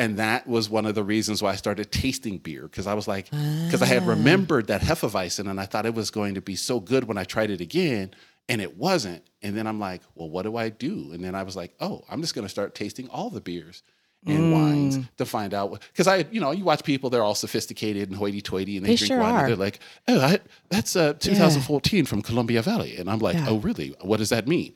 And 0.01 0.17
that 0.17 0.47
was 0.47 0.69
one 0.69 0.85
of 0.87 0.95
the 0.95 1.03
reasons 1.03 1.41
why 1.43 1.51
I 1.51 1.55
started 1.55 1.91
tasting 1.91 2.37
beer 2.39 2.63
because 2.63 2.87
I 2.87 2.93
was 2.95 3.07
like, 3.07 3.25
because 3.29 3.81
I 3.81 3.85
Ah. 3.85 3.89
had 3.95 4.07
remembered 4.07 4.65
that 4.67 4.81
Hefeweizen 4.81 5.49
and 5.49 5.59
I 5.59 5.65
thought 5.65 5.85
it 5.85 5.93
was 5.93 6.09
going 6.09 6.33
to 6.35 6.41
be 6.41 6.55
so 6.55 6.79
good 6.79 7.03
when 7.07 7.17
I 7.17 7.23
tried 7.23 7.51
it 7.51 7.61
again, 7.61 8.11
and 8.49 8.61
it 8.61 8.77
wasn't. 8.77 9.23
And 9.43 9.55
then 9.55 9.67
I'm 9.67 9.79
like, 9.79 10.01
well, 10.15 10.29
what 10.29 10.43
do 10.43 10.57
I 10.57 10.69
do? 10.69 11.11
And 11.13 11.23
then 11.23 11.35
I 11.35 11.43
was 11.43 11.55
like, 11.55 11.75
oh, 11.79 12.03
I'm 12.09 12.21
just 12.21 12.33
going 12.35 12.45
to 12.45 12.49
start 12.49 12.73
tasting 12.73 13.07
all 13.09 13.29
the 13.29 13.41
beers 13.41 13.83
and 14.27 14.51
wines 14.51 14.97
Mm. 14.97 15.07
to 15.17 15.25
find 15.25 15.51
out 15.53 15.79
because 15.93 16.07
I, 16.07 16.25
you 16.31 16.39
know, 16.41 16.51
you 16.51 16.63
watch 16.63 16.83
people, 16.83 17.09
they're 17.09 17.23
all 17.23 17.33
sophisticated 17.35 18.09
and 18.09 18.17
hoity-toity, 18.17 18.77
and 18.77 18.85
they, 18.85 18.89
They 18.91 18.95
drink 18.95 19.07
sure 19.13 19.19
wine, 19.19 19.33
are. 19.33 19.39
and 19.39 19.49
they're 19.49 19.55
like, 19.67 19.79
oh, 20.07 20.19
I, 20.19 20.39
that's 20.69 20.95
uh, 20.95 21.13
2014 21.13 22.05
from 22.05 22.21
Columbia 22.21 22.61
Valley, 22.61 22.97
and 22.97 23.09
I'm 23.09 23.17
like, 23.19 23.35
Yeah. 23.35 23.47
oh, 23.49 23.57
really? 23.57 23.95
What 24.01 24.17
does 24.17 24.29
that 24.29 24.47
mean? 24.47 24.75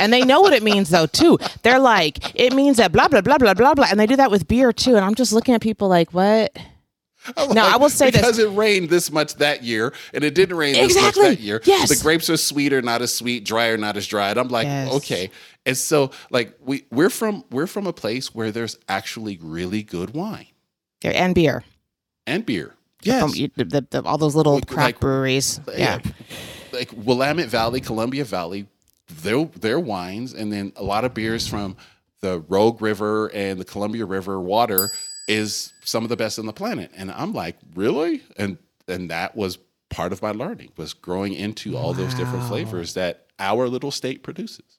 And 0.00 0.12
they 0.12 0.24
know 0.24 0.40
what 0.40 0.52
it 0.52 0.62
means 0.62 0.90
though 0.90 1.06
too. 1.06 1.38
They're 1.62 1.78
like, 1.78 2.34
it 2.34 2.52
means 2.54 2.76
that 2.78 2.92
blah 2.92 3.08
blah 3.08 3.20
blah 3.20 3.38
blah 3.38 3.54
blah 3.54 3.74
blah, 3.74 3.86
and 3.90 3.98
they 3.98 4.06
do 4.06 4.16
that 4.16 4.30
with 4.30 4.46
beer 4.48 4.72
too. 4.72 4.96
And 4.96 5.04
I'm 5.04 5.14
just 5.14 5.32
looking 5.32 5.54
at 5.54 5.60
people 5.60 5.88
like, 5.88 6.12
what? 6.12 6.56
I'm 7.36 7.48
No, 7.50 7.62
like, 7.62 7.74
I 7.74 7.76
will 7.76 7.90
say 7.90 8.10
this. 8.10 8.20
because 8.22 8.38
it 8.38 8.48
rained 8.52 8.88
this 8.88 9.10
much 9.12 9.34
that 9.36 9.62
year, 9.62 9.92
and 10.14 10.24
it 10.24 10.34
didn't 10.34 10.56
rain 10.56 10.72
this 10.74 10.84
Exactly. 10.96 11.22
much 11.22 11.36
that 11.38 11.40
year. 11.42 11.60
Yes. 11.64 11.88
the 11.90 12.02
grapes 12.02 12.30
are 12.30 12.36
sweeter, 12.38 12.80
not 12.80 13.02
as 13.02 13.14
sweet, 13.14 13.44
drier, 13.44 13.76
not 13.76 13.96
as 13.98 14.06
dry. 14.06 14.30
And 14.30 14.38
I'm 14.40 14.48
like, 14.48 14.64
Yes. 14.66 14.92
okay. 14.94 15.30
And 15.66 15.76
so, 15.76 16.12
like, 16.30 16.56
we 16.64 16.84
we're 16.90 17.10
from 17.10 17.44
we're 17.50 17.66
from 17.66 17.86
a 17.86 17.92
place 17.92 18.34
where 18.34 18.50
there's 18.50 18.78
actually 18.88 19.38
really 19.42 19.82
good 19.82 20.14
wine 20.14 20.46
And 21.04 21.34
beer. 21.34 21.64
and 22.26 22.46
beer. 22.46 22.74
Yes, 23.02 23.22
From 23.22 23.32
the, 23.32 23.50
the, 23.56 23.86
the, 23.90 24.02
all 24.04 24.18
those 24.18 24.34
little 24.34 24.54
Like- 24.56 24.66
craft 24.66 24.84
like- 24.86 25.00
breweries. 25.00 25.58
Yeah. 25.76 26.00
like 26.72 26.90
Willamette 26.94 27.48
Valley, 27.48 27.80
Columbia 27.80 28.24
Valley, 28.24 28.66
their 29.22 29.44
their 29.44 29.80
wines, 29.80 30.32
and 30.32 30.52
then 30.52 30.72
a 30.76 30.82
lot 30.82 31.04
of 31.04 31.14
beers 31.14 31.46
from 31.46 31.76
the 32.20 32.40
Rogue 32.48 32.82
River 32.82 33.30
and 33.34 33.58
the 33.58 33.64
Columbia 33.64 34.04
River 34.04 34.40
water 34.40 34.92
is 35.28 35.72
some 35.84 36.02
of 36.02 36.08
the 36.08 36.16
best 36.16 36.38
on 36.38 36.46
the 36.46 36.52
planet. 36.52 36.90
And 36.96 37.10
I'm 37.10 37.32
like, 37.32 37.56
really? 37.74 38.22
And 38.36 38.58
and 38.88 39.10
that 39.10 39.36
was 39.36 39.58
part 39.88 40.12
of 40.12 40.22
my 40.22 40.30
learning 40.30 40.70
was 40.76 40.94
growing 40.94 41.34
into 41.34 41.76
all 41.76 41.92
those 41.92 42.14
different 42.14 42.46
flavors 42.48 42.94
that 42.94 43.26
our 43.38 43.68
little 43.68 43.90
state 43.90 44.22
produces. 44.22 44.78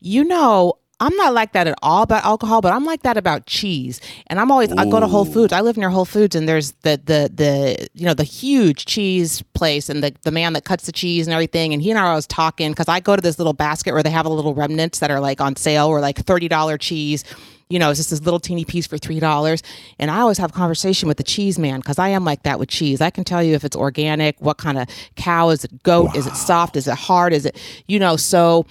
You 0.00 0.24
know, 0.24 0.78
I'm 1.00 1.16
not 1.16 1.32
like 1.32 1.52
that 1.52 1.66
at 1.66 1.78
all 1.82 2.02
about 2.02 2.24
alcohol, 2.24 2.60
but 2.60 2.72
I'm 2.72 2.84
like 2.84 3.02
that 3.02 3.16
about 3.16 3.46
cheese. 3.46 4.00
And 4.26 4.38
I'm 4.38 4.50
always 4.50 4.70
I 4.72 4.84
go 4.84 5.00
to 5.00 5.06
Whole 5.06 5.24
Foods. 5.24 5.52
I 5.52 5.62
live 5.62 5.78
near 5.78 5.88
Whole 5.88 6.04
Foods 6.04 6.36
and 6.36 6.46
there's 6.46 6.72
the 6.82 7.00
the 7.02 7.30
the 7.34 7.88
you 7.94 8.04
know 8.04 8.12
the 8.12 8.24
huge 8.24 8.84
cheese 8.84 9.42
place 9.54 9.88
and 9.88 10.02
the 10.04 10.14
the 10.22 10.30
man 10.30 10.52
that 10.52 10.64
cuts 10.64 10.84
the 10.84 10.92
cheese 10.92 11.26
and 11.26 11.32
everything. 11.32 11.72
And 11.72 11.82
he 11.82 11.90
and 11.90 11.98
I 11.98 12.14
was 12.14 12.26
talking 12.26 12.70
because 12.70 12.88
I 12.88 13.00
go 13.00 13.16
to 13.16 13.22
this 13.22 13.38
little 13.38 13.54
basket 13.54 13.94
where 13.94 14.02
they 14.02 14.10
have 14.10 14.26
a 14.26 14.28
little 14.28 14.54
remnants 14.54 14.98
that 14.98 15.10
are 15.10 15.20
like 15.20 15.40
on 15.40 15.56
sale 15.56 15.86
or 15.86 16.00
like 16.00 16.18
thirty 16.18 16.48
dollar 16.48 16.76
cheese. 16.76 17.24
You 17.70 17.78
know, 17.78 17.90
it's 17.90 18.00
just 18.00 18.10
this 18.10 18.22
little 18.22 18.40
teeny 18.40 18.64
piece 18.64 18.86
for 18.86 18.98
three 18.98 19.20
dollars. 19.20 19.62
And 19.98 20.10
I 20.10 20.20
always 20.20 20.36
have 20.36 20.52
conversation 20.52 21.08
with 21.08 21.16
the 21.16 21.24
cheese 21.24 21.58
man 21.58 21.80
because 21.80 21.98
I 21.98 22.08
am 22.08 22.24
like 22.24 22.42
that 22.42 22.58
with 22.58 22.68
cheese. 22.68 23.00
I 23.00 23.08
can 23.08 23.24
tell 23.24 23.42
you 23.42 23.54
if 23.54 23.64
it's 23.64 23.76
organic, 23.76 24.38
what 24.40 24.58
kind 24.58 24.76
of 24.76 24.86
cow 25.16 25.48
is 25.48 25.64
it, 25.64 25.82
goat, 25.82 26.14
is 26.14 26.26
it 26.26 26.34
soft, 26.34 26.76
is 26.76 26.88
it 26.88 26.96
hard, 26.96 27.32
is 27.32 27.46
it, 27.46 27.56
you 27.86 28.00
know, 28.00 28.16
so 28.16 28.66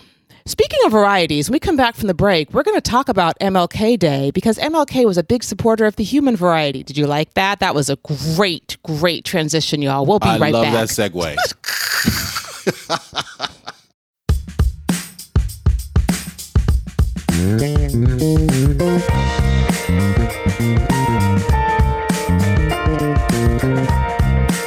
Speaking 0.50 0.80
of 0.86 0.92
varieties, 0.94 1.48
when 1.48 1.54
we 1.54 1.60
come 1.60 1.76
back 1.76 1.96
from 1.96 2.08
the 2.08 2.16
break, 2.16 2.52
we're 2.56 2.64
going 2.64 2.76
to 2.76 2.82
talk 2.82 3.08
about 3.08 3.38
MLK 3.40 4.00
Day 4.00 4.32
because 4.32 4.58
MLK 4.58 5.06
was 5.06 5.16
a 5.16 5.24
big 5.24 5.44
supporter 5.44 5.86
of 5.86 5.96
the 5.96 6.04
human 6.04 6.36
variety. 6.36 6.82
Did 6.82 6.98
you 6.98 7.06
like 7.06 7.36
that? 7.36 7.60
That 7.60 7.76
was 7.76 7.88
a 7.88 7.98
great, 7.98 8.76
great 8.82 9.26
transition, 9.26 9.80
y'all. 9.84 10.08
We'll 10.08 10.18
be 10.18 10.28
I 10.28 10.40
right 10.40 10.52
love 10.52 10.64
back. 10.64 10.74
that 10.74 10.90
segue. 10.90 11.36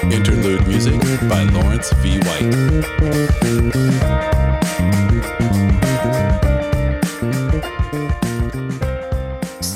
Interlude 0.12 0.69
music 0.69 1.01
by 1.29 1.43
Lawrence 1.43 1.93
V. 1.95 2.19
White. 2.21 3.02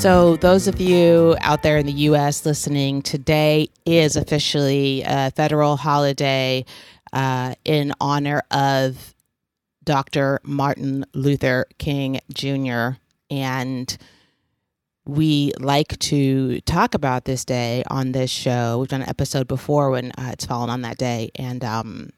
So, 0.07 0.37
those 0.37 0.69
of 0.69 0.81
you 0.81 1.37
out 1.41 1.65
there 1.65 1.79
in 1.79 1.87
the 1.87 1.93
U.S. 1.93 2.47
listening, 2.47 3.03
today 3.03 3.71
is 3.85 4.15
officially 4.15 5.03
a 5.05 5.33
federal 5.33 5.77
holiday 5.77 6.65
uh, 7.13 7.57
in 7.65 7.93
honor 8.01 8.45
of 8.53 9.17
Dr. 9.83 10.39
Martin 10.45 11.07
Luther 11.13 11.67
King 11.79 12.21
Jr. 12.33 12.91
And 13.33 13.99
we 15.07 15.51
like 15.59 15.99
to 15.99 16.61
talk 16.61 16.95
about 16.95 17.25
this 17.25 17.45
day 17.45 17.83
on 17.91 18.13
this 18.13 18.31
show. 18.31 18.79
We've 18.79 18.89
done 18.89 19.03
an 19.03 19.09
episode 19.09 19.49
before 19.49 19.91
when 19.91 20.13
uh, 20.13 20.31
it's 20.35 20.47
fallen 20.47 20.71
on 20.71 20.83
that 20.83 20.99
day. 20.99 21.33
And 21.35 21.65
um, 21.65 22.11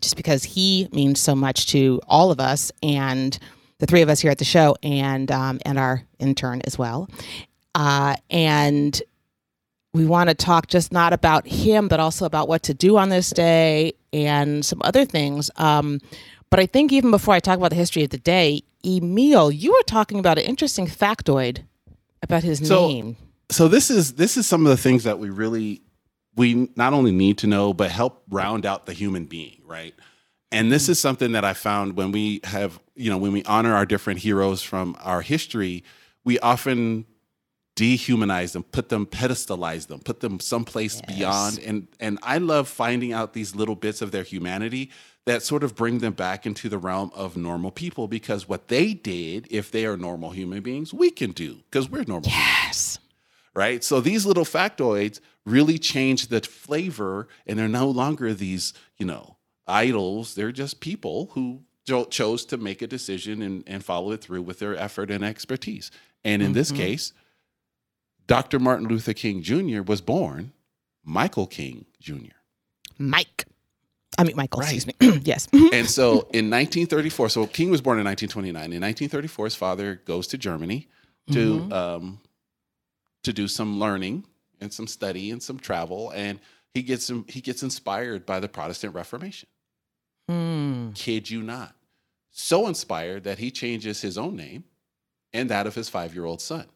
just 0.00 0.16
because 0.16 0.42
he 0.42 0.88
means 0.90 1.20
so 1.20 1.36
much 1.36 1.68
to 1.68 2.00
all 2.08 2.32
of 2.32 2.40
us 2.40 2.72
and 2.82 3.38
the 3.78 3.86
three 3.86 4.02
of 4.02 4.08
us 4.08 4.18
here 4.18 4.32
at 4.32 4.38
the 4.38 4.44
show 4.44 4.74
and 4.82 5.30
um, 5.30 5.60
and 5.64 5.78
our 5.78 6.02
intern 6.20 6.60
as 6.66 6.78
well. 6.78 7.08
Uh, 7.74 8.16
and 8.30 9.00
we 9.92 10.06
want 10.06 10.28
to 10.28 10.34
talk 10.34 10.68
just 10.68 10.92
not 10.92 11.12
about 11.12 11.46
him, 11.46 11.88
but 11.88 11.98
also 12.00 12.24
about 12.24 12.48
what 12.48 12.62
to 12.64 12.74
do 12.74 12.96
on 12.96 13.08
this 13.08 13.30
day 13.30 13.92
and 14.12 14.64
some 14.64 14.80
other 14.84 15.04
things. 15.04 15.50
Um, 15.56 16.00
but 16.50 16.60
I 16.60 16.66
think 16.66 16.92
even 16.92 17.10
before 17.10 17.34
I 17.34 17.40
talk 17.40 17.58
about 17.58 17.70
the 17.70 17.76
history 17.76 18.04
of 18.04 18.10
the 18.10 18.18
day, 18.18 18.62
Emil, 18.84 19.50
you 19.50 19.72
were 19.72 19.82
talking 19.86 20.18
about 20.18 20.38
an 20.38 20.44
interesting 20.44 20.86
factoid 20.86 21.64
about 22.22 22.42
his 22.42 22.66
So- 22.66 22.86
name. 22.88 23.16
so 23.50 23.66
this 23.68 23.90
is 23.90 24.14
this 24.14 24.36
is 24.36 24.46
some 24.46 24.64
of 24.64 24.70
the 24.70 24.76
things 24.76 25.04
that 25.04 25.18
we 25.18 25.28
really 25.30 25.82
we 26.36 26.68
not 26.76 26.92
only 26.92 27.10
need 27.10 27.36
to 27.38 27.46
know 27.48 27.74
but 27.74 27.90
help 27.90 28.22
round 28.30 28.64
out 28.64 28.86
the 28.86 28.92
human 28.92 29.24
being 29.24 29.60
right 29.66 29.92
and 30.52 30.70
this 30.70 30.88
is 30.88 31.00
something 31.00 31.32
that 31.32 31.44
i 31.44 31.52
found 31.52 31.96
when 31.96 32.12
we 32.12 32.40
have 32.44 32.78
you 32.94 33.10
know 33.10 33.18
when 33.18 33.32
we 33.32 33.42
honor 33.44 33.74
our 33.74 33.84
different 33.84 34.20
heroes 34.20 34.62
from 34.62 34.96
our 35.00 35.20
history 35.22 35.82
we 36.24 36.38
often 36.40 37.06
dehumanize 37.76 38.52
them 38.52 38.62
put 38.62 38.88
them 38.90 39.06
pedestalize 39.06 39.86
them 39.86 40.00
put 40.00 40.20
them 40.20 40.38
someplace 40.40 41.00
beyond 41.02 41.58
and 41.60 41.86
and 41.98 42.18
i 42.22 42.36
love 42.36 42.68
finding 42.68 43.12
out 43.12 43.32
these 43.32 43.54
little 43.54 43.76
bits 43.76 44.02
of 44.02 44.10
their 44.10 44.24
humanity 44.24 44.90
that 45.24 45.42
sort 45.42 45.62
of 45.62 45.74
bring 45.76 45.98
them 46.00 46.12
back 46.12 46.44
into 46.44 46.68
the 46.68 46.76
realm 46.76 47.10
of 47.14 47.36
normal 47.36 47.70
people 47.70 48.06
because 48.08 48.48
what 48.48 48.68
they 48.68 48.92
did 48.92 49.46
if 49.50 49.70
they 49.70 49.86
are 49.86 49.96
normal 49.96 50.30
human 50.30 50.60
beings 50.62 50.92
we 50.92 51.10
can 51.10 51.30
do 51.30 51.60
because 51.70 51.88
we're 51.88 52.04
normal 52.04 52.28
Yes. 52.28 52.98
right? 53.54 53.82
So 53.82 54.00
these 54.00 54.26
little 54.26 54.44
factoids 54.44 55.20
really 55.46 55.78
change 55.78 56.26
the 56.28 56.40
flavor, 56.40 57.26
and 57.46 57.58
they're 57.58 57.66
no 57.68 57.88
longer 57.88 58.32
these, 58.34 58.72
you 58.98 59.06
know, 59.06 59.36
idols. 59.66 60.34
They're 60.34 60.52
just 60.52 60.80
people 60.80 61.30
who 61.32 61.62
cho- 61.86 62.04
chose 62.04 62.44
to 62.46 62.56
make 62.56 62.82
a 62.82 62.86
decision 62.86 63.42
and, 63.42 63.64
and 63.66 63.84
follow 63.84 64.12
it 64.12 64.20
through 64.20 64.42
with 64.42 64.58
their 64.60 64.76
effort 64.76 65.10
and 65.10 65.24
expertise. 65.24 65.90
And 66.24 66.42
in 66.42 66.52
this 66.52 66.70
case, 66.70 67.12
Dr. 68.26 68.58
Martin 68.58 68.86
Luther 68.88 69.14
King 69.14 69.42
Jr. 69.42 69.82
was 69.82 70.00
born 70.00 70.52
Michael 71.04 71.46
King 71.46 71.86
Jr. 72.00 72.36
Mike. 72.98 73.46
I 74.18 74.24
mean, 74.24 74.36
Michael, 74.36 74.60
Right. 74.60 74.74
excuse 74.74 74.86
me. 75.00 75.20
yes. 75.24 75.48
And 75.52 75.88
so 75.88 76.28
in 76.32 76.50
1934, 76.50 77.28
so 77.30 77.46
King 77.46 77.70
was 77.70 77.80
born 77.80 77.98
in 77.98 78.04
1929. 78.04 78.54
In 78.72 78.82
1934, 78.82 79.46
his 79.46 79.54
father 79.54 80.02
goes 80.04 80.26
to 80.28 80.38
Germany 80.38 80.88
to 81.32 81.72
um, 81.72 82.20
to 83.22 83.32
do 83.32 83.46
some 83.48 83.78
learning 83.78 84.24
and 84.60 84.72
some 84.72 84.86
study 84.86 85.30
and 85.30 85.42
some 85.42 85.58
travel, 85.58 86.10
and 86.10 86.38
he 86.74 86.82
gets 86.82 87.08
him, 87.08 87.24
he 87.28 87.40
gets 87.40 87.62
inspired 87.62 88.26
by 88.26 88.40
the 88.40 88.48
Protestant 88.48 88.94
Reformation. 88.94 89.48
Hmm. 90.28 90.90
Kid 90.92 91.30
you 91.30 91.42
not, 91.42 91.74
so 92.30 92.66
inspired 92.66 93.24
that 93.24 93.38
he 93.38 93.50
changes 93.50 94.02
his 94.02 94.18
own 94.18 94.36
name 94.36 94.64
and 95.32 95.50
that 95.50 95.66
of 95.66 95.74
his 95.74 95.88
five 95.88 96.14
year 96.14 96.24
old 96.24 96.40
son. 96.40 96.66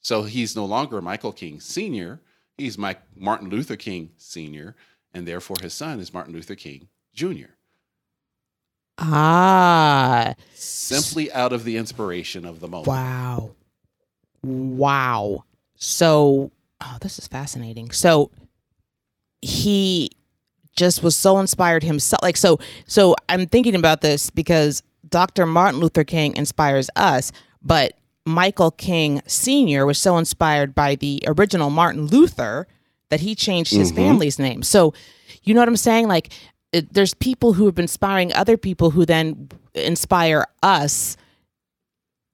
So 0.00 0.22
he's 0.24 0.54
no 0.54 0.64
longer 0.64 1.00
Michael 1.00 1.32
King 1.32 1.60
Senior. 1.60 2.20
He's 2.56 2.78
Mike 2.78 3.02
Martin 3.14 3.50
Luther 3.50 3.76
King 3.76 4.10
Senior, 4.16 4.76
and 5.12 5.26
therefore 5.26 5.56
his 5.60 5.74
son 5.74 6.00
is 6.00 6.14
Martin 6.14 6.32
Luther 6.32 6.54
King 6.54 6.88
Jr. 7.12 7.50
Ah. 8.98 10.34
simply 10.54 11.30
out 11.32 11.52
of 11.52 11.64
the 11.64 11.76
inspiration 11.76 12.46
of 12.46 12.60
the 12.60 12.68
moment. 12.68 12.86
Wow. 12.86 13.50
Wow. 14.42 15.44
So, 15.74 16.50
oh, 16.80 16.96
this 17.02 17.18
is 17.18 17.26
fascinating. 17.26 17.90
So, 17.90 18.30
he 19.42 20.10
just 20.76 21.02
was 21.02 21.14
so 21.16 21.38
inspired 21.38 21.82
himself. 21.82 22.22
Like, 22.22 22.36
so, 22.36 22.58
so 22.86 23.16
I'm 23.28 23.46
thinking 23.46 23.74
about 23.74 24.00
this 24.00 24.30
because 24.30 24.82
Dr. 25.08 25.46
Martin 25.46 25.80
Luther 25.80 26.04
King 26.04 26.36
inspires 26.36 26.88
us, 26.96 27.32
but 27.66 27.94
Michael 28.24 28.70
King 28.70 29.22
Sr. 29.26 29.86
was 29.86 29.98
so 29.98 30.18
inspired 30.18 30.74
by 30.74 30.94
the 30.94 31.22
original 31.26 31.70
Martin 31.70 32.06
Luther 32.06 32.66
that 33.10 33.20
he 33.20 33.34
changed 33.34 33.72
his 33.72 33.92
mm-hmm. 33.92 34.02
family's 34.02 34.38
name. 34.38 34.62
So, 34.62 34.94
you 35.42 35.54
know 35.54 35.60
what 35.60 35.68
I'm 35.68 35.76
saying? 35.76 36.08
Like, 36.08 36.32
it, 36.72 36.92
there's 36.92 37.14
people 37.14 37.52
who 37.54 37.66
have 37.66 37.74
been 37.74 37.84
inspiring 37.84 38.32
other 38.32 38.56
people 38.56 38.90
who 38.90 39.04
then 39.04 39.48
inspire 39.74 40.46
us. 40.62 41.16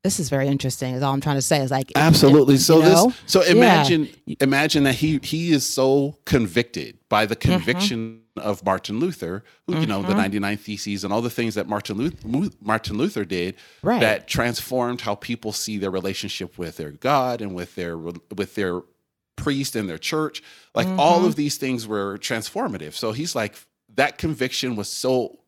This 0.05 0.19
is 0.19 0.29
very 0.29 0.49
interesting. 0.49 0.95
Is 0.95 1.03
all 1.03 1.15
I'm 1.15 1.21
trying 1.21 1.37
to 1.37 1.43
say. 1.43 1.61
Is 1.61 1.71
like 1.71 1.93
Absolutely. 1.95 2.57
So 2.57 2.81
know? 2.81 3.07
this 3.07 3.21
so 3.27 3.43
Yeah. 3.45 3.53
imagine 3.53 4.09
imagine 4.41 4.83
that 4.85 4.97
he 4.97 5.21
he 5.23 5.53
is 5.53 5.65
so 5.65 6.19
convicted 6.25 6.99
by 7.09 7.25
the 7.27 7.37
Mm-hmm. 7.37 7.53
conviction 7.53 8.19
of 8.37 8.65
Martin 8.65 8.99
Luther, 8.99 9.45
who 9.67 9.79
you 9.79 9.87
know 9.87 10.03
the 10.03 10.15
99 10.15 10.57
theses 10.57 11.05
and 11.05 11.13
all 11.13 11.21
the 11.23 11.31
things 11.31 11.55
that 11.55 11.69
Martin 11.69 11.99
Luther 11.99 12.57
Martin 12.61 12.97
Luther 12.99 13.25
did 13.25 13.55
Right. 13.83 14.01
that 14.01 14.27
transformed 14.27 15.03
how 15.03 15.15
people 15.15 15.53
see 15.53 15.79
their 15.79 15.91
relationship 15.91 16.59
with 16.59 16.79
their 16.79 16.91
God 16.91 17.41
and 17.41 17.55
with 17.55 17.75
their 17.77 17.97
with 17.97 18.55
their 18.57 18.81
priest 19.37 19.77
and 19.77 19.89
their 19.89 19.99
church. 19.99 20.43
Like 20.75 20.89
Mm-hmm. 20.89 20.99
all 21.01 21.25
of 21.25 21.37
these 21.37 21.59
things 21.59 21.87
were 21.87 22.19
transformative. 22.19 22.95
So 22.95 23.13
he's 23.13 23.37
like 23.37 23.55
that 23.95 24.19
conviction 24.19 24.75
was 24.75 24.89
so 24.89 25.39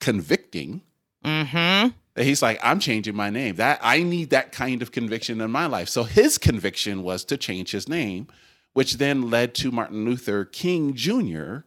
convicting 0.00 0.80
Mm-hmm. 1.24 1.88
That 2.14 2.24
he's 2.24 2.42
like, 2.42 2.58
I'm 2.62 2.78
changing 2.78 3.16
my 3.16 3.30
name. 3.30 3.56
That 3.56 3.80
I 3.82 4.02
need 4.02 4.30
that 4.30 4.52
kind 4.52 4.82
of 4.82 4.92
conviction 4.92 5.40
in 5.40 5.50
my 5.50 5.66
life. 5.66 5.88
So 5.88 6.04
his 6.04 6.38
conviction 6.38 7.02
was 7.02 7.24
to 7.24 7.36
change 7.36 7.72
his 7.72 7.88
name, 7.88 8.28
which 8.72 8.94
then 8.94 9.30
led 9.30 9.54
to 9.56 9.70
Martin 9.70 10.04
Luther 10.04 10.44
King 10.44 10.94
Jr. 10.94 11.58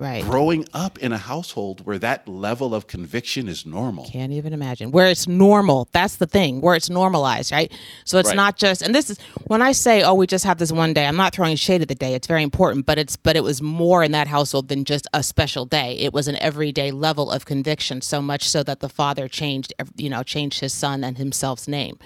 Right. 0.00 0.24
growing 0.24 0.64
up 0.72 0.98
in 0.98 1.12
a 1.12 1.18
household 1.18 1.84
where 1.84 1.98
that 1.98 2.26
level 2.26 2.74
of 2.74 2.86
conviction 2.86 3.48
is 3.48 3.66
normal. 3.66 4.06
Can't 4.06 4.32
even 4.32 4.54
imagine 4.54 4.92
where 4.92 5.08
it's 5.08 5.28
normal. 5.28 5.88
That's 5.92 6.16
the 6.16 6.26
thing 6.26 6.62
where 6.62 6.74
it's 6.74 6.88
normalized, 6.88 7.52
right? 7.52 7.70
So 8.06 8.18
it's 8.18 8.28
Right. 8.30 8.34
not 8.36 8.56
just, 8.56 8.80
and 8.80 8.94
this 8.94 9.10
is 9.10 9.18
when 9.48 9.60
I 9.60 9.72
say, 9.72 10.02
oh, 10.02 10.14
we 10.14 10.26
just 10.26 10.46
have 10.46 10.56
this 10.56 10.72
one 10.72 10.94
day. 10.94 11.04
I'm 11.06 11.16
not 11.16 11.34
throwing 11.34 11.54
shade 11.56 11.82
at 11.82 11.88
the 11.88 11.94
day. 11.94 12.14
It's 12.14 12.26
very 12.26 12.42
important, 12.42 12.86
but 12.86 12.98
it's 12.98 13.16
but 13.16 13.36
it 13.36 13.44
was 13.44 13.60
more 13.60 14.02
in 14.02 14.12
that 14.12 14.26
household 14.26 14.68
than 14.68 14.84
just 14.86 15.06
a 15.12 15.22
special 15.22 15.66
day. 15.66 15.98
It 15.98 16.14
was 16.14 16.28
an 16.28 16.36
everyday 16.36 16.90
level 16.92 17.30
of 17.30 17.44
conviction, 17.44 18.00
so 18.00 18.22
much 18.22 18.48
so 18.48 18.62
that 18.62 18.80
the 18.80 18.88
father 18.88 19.28
changed, 19.28 19.74
you 19.96 20.08
know, 20.08 20.22
changed 20.22 20.60
his 20.60 20.72
son 20.72 21.04
and 21.04 21.18
himself's 21.18 21.68
name. 21.68 21.98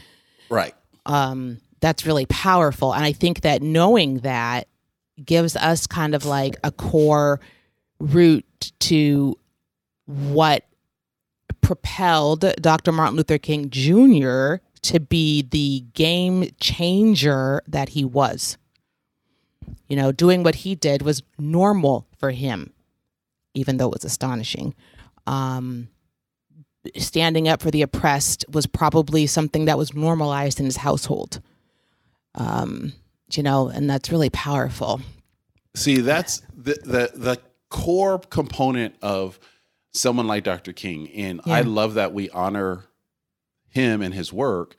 Right. 0.51 0.75
um, 1.07 1.59
that's 1.81 2.05
really 2.07 2.27
powerful. 2.27 2.93
And 2.93 3.05
I 3.05 3.13
think 3.13 3.43
that 3.43 3.63
knowing 3.63 4.19
that 4.21 4.67
gives 5.25 5.55
us 5.55 5.87
kind 5.87 6.15
of 6.15 6.25
like 6.25 6.57
a 6.65 6.73
core 6.73 7.39
route 7.99 8.73
to 8.81 9.39
what 10.07 10.65
propelled 11.61 12.45
Dr. 12.61 12.93
Martin 12.93 13.17
Luther 13.17 13.39
King 13.39 13.71
Jr. 13.71 14.57
to 14.83 15.01
be 15.01 15.43
the 15.43 15.85
game 15.95 16.51
changer 16.61 17.63
that 17.67 17.91
he 17.91 18.05
was. 18.05 18.59
You 19.89 19.97
know, 19.97 20.13
doing 20.13 20.43
what 20.43 20.57
he 20.57 20.75
did 20.75 21.03
was 21.03 21.23
normal 21.39 22.07
for 22.19 22.31
him, 22.31 22.73
even 23.55 23.77
though 23.77 23.89
it 23.89 23.95
was 23.95 24.05
astonishing. 24.05 24.75
Um, 25.27 25.89
standing 26.97 27.49
up 27.49 27.63
for 27.63 27.71
the 27.71 27.83
oppressed 27.83 28.45
was 28.51 28.67
probably 28.67 29.27
something 29.27 29.65
that 29.67 29.79
was 29.79 29.95
normalized 29.95 30.59
in 30.59 30.67
his 30.67 30.77
household. 30.79 31.41
Um, 32.35 32.93
you 33.33 33.43
know, 33.43 33.69
and 33.69 33.89
that's 33.89 34.11
really 34.11 34.31
powerful. 34.31 35.01
See, 35.75 35.99
that's 36.01 36.43
the 36.55 36.79
the 36.85 37.11
the 37.15 37.41
core 37.75 38.21
component 38.21 38.95
of 39.03 39.41
someone 39.93 40.29
like 40.29 40.45
Dr. 40.45 40.73
King, 40.73 41.11
and 41.11 41.41
I 41.45 41.63
love 41.63 41.95
that 41.95 42.15
we 42.15 42.31
honor 42.31 42.85
him 43.69 44.01
and 44.01 44.15
his 44.15 44.33
work. 44.33 44.77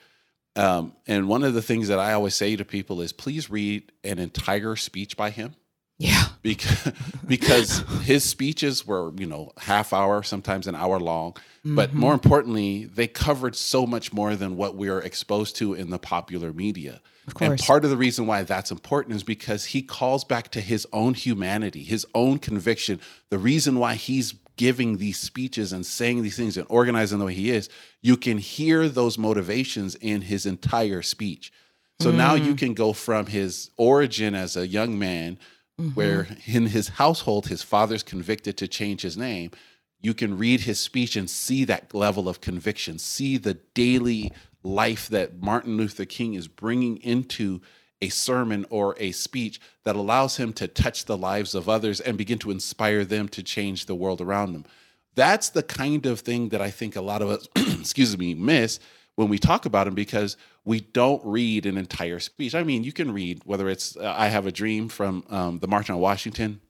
Um, 0.56 0.94
and 1.06 1.28
one 1.28 1.44
of 1.44 1.54
the 1.54 1.62
things 1.62 1.90
that 1.90 2.00
I 2.00 2.14
always 2.14 2.36
say 2.36 2.56
to 2.56 2.64
people 2.64 3.02
is, 3.02 3.12
please 3.12 3.50
read 3.50 3.92
an 4.06 4.18
entire 4.18 4.78
speech 4.78 5.18
by 5.18 5.30
him 5.30 5.56
Yeah. 5.98 6.26
because 6.42 6.92
because 7.28 7.84
his 8.04 8.24
speeches 8.24 8.86
were 8.86 9.12
you 9.18 9.26
know 9.26 9.52
half 9.58 9.94
hour, 9.94 10.22
sometimes 10.24 10.68
an 10.68 10.76
hour 10.76 11.00
long. 11.00 11.36
But 11.64 11.90
Mm-hmm. 11.90 12.00
more 12.00 12.14
importantly, 12.14 12.86
they 12.86 13.08
covered 13.08 13.56
so 13.56 13.88
much 13.88 14.14
more 14.14 14.36
than 14.36 14.56
what 14.56 14.76
we 14.76 14.88
are 14.90 15.02
exposed 15.02 15.56
to 15.58 15.74
in 15.74 15.90
the 15.90 15.98
popular 15.98 16.54
media. 16.54 17.02
And 17.26 17.34
course. 17.34 17.66
part 17.66 17.84
of 17.84 17.90
the 17.90 17.98
reason 17.98 18.28
why 18.28 18.44
that's 18.44 18.70
important 18.70 19.16
is 19.16 19.24
because 19.24 19.66
he 19.66 19.82
calls 19.82 20.24
back 20.24 20.52
to 20.52 20.62
his 20.62 20.86
own 20.94 21.16
humanity, 21.16 21.82
his 21.84 22.06
own 22.14 22.38
conviction. 22.38 23.00
The 23.32 23.40
reason 23.40 23.80
why 23.80 23.96
he's 23.96 24.36
giving 24.58 24.98
these 24.98 25.18
speeches 25.18 25.74
and 25.74 25.84
saying 25.84 26.22
these 26.22 26.38
things 26.38 26.56
and 26.56 26.68
organizing 26.70 27.18
the 27.18 27.26
way 27.26 27.34
he 27.34 27.50
is, 27.50 27.68
you 28.04 28.16
can 28.16 28.38
hear 28.38 28.88
those 28.88 29.18
motivations 29.18 29.96
in 29.96 30.22
his 30.22 30.46
entire 30.46 31.02
speech. 31.02 31.52
So 32.00 32.12
now 32.12 32.36
you 32.36 32.54
can 32.56 32.74
go 32.74 32.94
from 32.94 33.26
his 33.26 33.72
origin 33.78 34.36
as 34.36 34.56
a 34.56 34.68
young 34.68 35.00
man, 35.00 35.40
where 35.78 36.24
mm-hmm. 36.24 36.58
in 36.58 36.66
his 36.68 36.90
household, 36.90 37.48
his 37.48 37.64
father's 37.64 38.04
convicted 38.04 38.58
to 38.58 38.68
change 38.68 39.02
his 39.02 39.18
name. 39.18 39.52
You 40.02 40.14
can 40.14 40.38
read 40.38 40.62
his 40.62 40.80
speech 40.80 41.16
and 41.16 41.30
see 41.30 41.66
that 41.66 41.94
level 41.94 42.30
of 42.30 42.42
conviction, 42.42 43.00
see 43.00 43.38
the 43.38 43.56
daily 43.74 44.32
life 44.64 45.08
that 45.10 45.42
Martin 45.42 45.78
Luther 45.78 46.06
King 46.06 46.34
is 46.34 46.48
bringing 46.48 46.98
into 46.98 47.62
a 48.02 48.10
sermon 48.10 48.66
or 48.70 48.96
a 49.00 49.12
speech 49.12 49.60
that 49.84 49.96
allows 49.96 50.38
him 50.38 50.54
to 50.54 50.68
touch 50.68 51.06
the 51.06 51.18
lives 51.18 51.56
of 51.56 51.70
others 51.70 52.00
and 52.00 52.18
begin 52.18 52.38
to 52.40 52.52
inspire 52.52 53.06
them 53.06 53.28
to 53.30 53.42
change 53.42 53.86
the 53.86 53.96
world 53.96 54.22
around 54.22 54.54
them. 54.54 54.66
That's 55.16 55.50
the 55.50 55.64
kind 55.64 56.06
of 56.06 56.20
thing 56.20 56.50
that 56.50 56.62
I 56.62 56.72
think 56.72 56.96
a 56.96 57.02
lot 57.02 57.22
of 57.22 57.30
us, 57.30 57.48
excuse 57.80 58.18
me, 58.18 58.34
miss 58.34 58.80
when 59.16 59.30
we 59.30 59.38
talk 59.40 59.66
about 59.66 59.88
him 59.88 59.96
because 59.96 60.38
we 60.64 60.80
don't 60.82 61.22
read 61.26 61.66
an 61.66 61.78
entire 61.78 62.20
speech. 62.20 62.54
I 62.56 62.64
mean, 62.64 62.84
you 62.84 62.92
can 62.92 63.12
read 63.14 63.42
whether 63.46 63.70
it's 63.70 63.96
uh, 63.98 64.14
I 64.16 64.28
Have 64.28 64.46
a 64.46 64.52
Dream 64.52 64.90
from 64.90 65.24
um, 65.30 65.60
the 65.60 65.68
March 65.68 65.90
on 65.90 65.98
Washington 65.98 66.62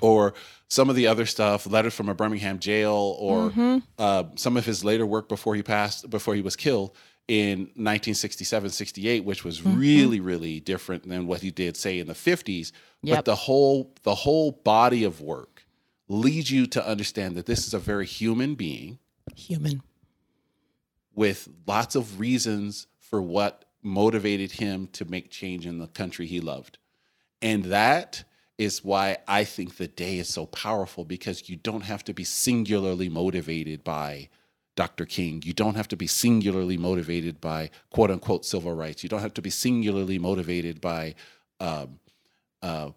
or 0.00 0.34
some 0.68 0.90
of 0.90 0.96
the 0.96 1.06
other 1.06 1.26
stuff, 1.26 1.66
letters 1.66 1.94
from 1.94 2.08
a 2.08 2.14
Birmingham 2.14 2.58
jail, 2.58 3.16
or 3.18 3.52
uh, 3.98 4.24
some 4.36 4.56
of 4.56 4.64
his 4.66 4.84
later 4.84 5.06
work 5.06 5.28
before 5.28 5.54
he 5.54 5.62
passed, 5.62 6.10
before 6.10 6.34
he 6.34 6.42
was 6.42 6.56
killed 6.56 6.96
in 7.28 7.60
1967, 7.74 8.70
68, 8.70 9.24
which 9.24 9.44
was 9.44 9.62
really, 9.64 10.20
really 10.20 10.60
different 10.60 11.08
than 11.08 11.26
what 11.26 11.40
he 11.42 11.50
did, 11.50 11.76
say, 11.76 11.98
in 11.98 12.06
the 12.06 12.14
50s. 12.14 12.72
But 13.16 13.24
the 13.24 13.34
whole 13.36 13.94
the 14.02 14.14
whole 14.14 14.52
body 14.52 15.04
of 15.04 15.20
work 15.20 15.64
leads 16.08 16.50
you 16.50 16.66
to 16.68 16.84
understand 16.86 17.36
that 17.36 17.46
this 17.46 17.66
is 17.66 17.74
a 17.74 17.78
very 17.78 18.06
human 18.06 18.54
being 18.54 18.98
Human. 19.36 19.82
With 21.16 21.48
lots 21.66 21.96
of 21.96 22.20
reasons 22.20 22.86
for 23.00 23.20
what 23.20 23.64
motivated 23.82 24.52
him 24.52 24.86
to 24.92 25.04
make 25.04 25.30
change 25.30 25.66
in 25.66 25.78
the 25.78 25.88
country 25.88 26.26
he 26.26 26.40
loved. 26.40 26.78
And 27.42 27.64
that 27.64 28.22
is 28.58 28.84
why 28.84 29.18
I 29.26 29.44
think 29.44 29.76
the 29.76 29.88
day 29.88 30.18
is 30.18 30.28
so 30.28 30.46
powerful 30.46 31.04
because 31.04 31.48
you 31.48 31.56
don't 31.56 31.82
have 31.82 32.04
to 32.04 32.14
be 32.14 32.24
singularly 32.24 33.08
motivated 33.08 33.82
by 33.82 34.28
Dr. 34.76 35.06
King. 35.06 35.42
You 35.44 35.52
don't 35.52 35.74
have 35.74 35.88
to 35.88 35.96
be 35.96 36.06
singularly 36.06 36.76
motivated 36.76 37.40
by 37.40 37.70
quote 37.90 38.10
unquote 38.10 38.44
civil 38.44 38.74
rights. 38.74 39.02
You 39.02 39.08
don't 39.08 39.20
have 39.20 39.34
to 39.34 39.42
be 39.42 39.50
singularly 39.50 40.18
motivated 40.18 40.80
by 40.80 41.14
um, 41.60 41.98
uh, 42.62 42.90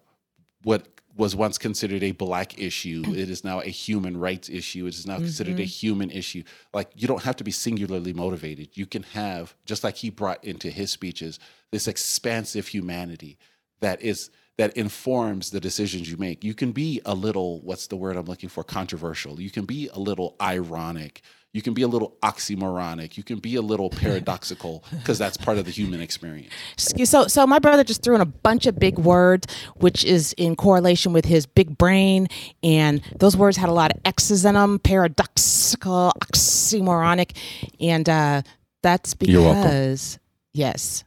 what 0.62 0.99
was 1.16 1.36
once 1.36 1.58
considered 1.58 2.02
a 2.02 2.12
black 2.12 2.58
issue. 2.58 3.02
It 3.08 3.28
is 3.28 3.44
now 3.44 3.60
a 3.60 3.66
human 3.66 4.16
rights 4.16 4.48
issue. 4.48 4.86
It 4.86 4.94
is 4.94 5.06
now 5.06 5.16
considered 5.16 5.58
a 5.58 5.62
mm-hmm. 5.62 5.86
human 5.86 6.10
issue. 6.10 6.42
Like 6.72 6.90
you 6.94 7.08
don't 7.08 7.22
have 7.22 7.36
to 7.36 7.44
be 7.44 7.50
singularly 7.50 8.12
motivated. 8.12 8.70
You 8.74 8.86
can 8.86 9.02
have, 9.02 9.54
just 9.66 9.84
like 9.84 9.96
he 9.96 10.10
brought 10.10 10.42
into 10.44 10.70
his 10.70 10.90
speeches, 10.90 11.38
this 11.72 11.88
expansive 11.88 12.68
humanity 12.68 13.38
that 13.80 14.00
is 14.02 14.30
that 14.60 14.76
informs 14.76 15.50
the 15.50 15.60
decisions 15.60 16.10
you 16.10 16.18
make. 16.18 16.44
You 16.44 16.52
can 16.52 16.72
be 16.72 17.00
a 17.06 17.14
little, 17.14 17.62
what's 17.62 17.86
the 17.86 17.96
word 17.96 18.18
I'm 18.18 18.26
looking 18.26 18.50
for? 18.50 18.62
Controversial. 18.62 19.40
You 19.40 19.50
can 19.50 19.64
be 19.64 19.88
a 19.88 19.98
little 19.98 20.36
ironic. 20.38 21.22
You 21.52 21.62
can 21.62 21.74
be 21.74 21.82
a 21.82 21.88
little 21.88 22.16
oxymoronic. 22.22 23.16
You 23.16 23.24
can 23.24 23.38
be 23.38 23.56
a 23.56 23.62
little 23.62 23.90
paradoxical 23.90 24.84
because 24.90 25.18
that's 25.18 25.36
part 25.36 25.58
of 25.58 25.64
the 25.64 25.72
human 25.72 26.00
experience. 26.00 26.52
So, 26.76 27.26
so 27.26 27.46
my 27.46 27.58
brother 27.58 27.82
just 27.82 28.02
threw 28.02 28.14
in 28.14 28.20
a 28.20 28.26
bunch 28.26 28.66
of 28.66 28.78
big 28.78 28.98
words, 28.98 29.52
which 29.76 30.04
is 30.04 30.32
in 30.34 30.54
correlation 30.54 31.12
with 31.12 31.24
his 31.24 31.46
big 31.46 31.76
brain, 31.76 32.28
and 32.62 33.02
those 33.18 33.36
words 33.36 33.56
had 33.56 33.68
a 33.68 33.72
lot 33.72 33.90
of 33.90 34.00
X's 34.04 34.44
in 34.44 34.54
them, 34.54 34.78
paradoxical, 34.78 36.12
oxymoronic, 36.22 37.36
and 37.80 38.08
uh, 38.08 38.42
that's 38.82 39.14
because 39.14 40.18
yes, 40.52 41.04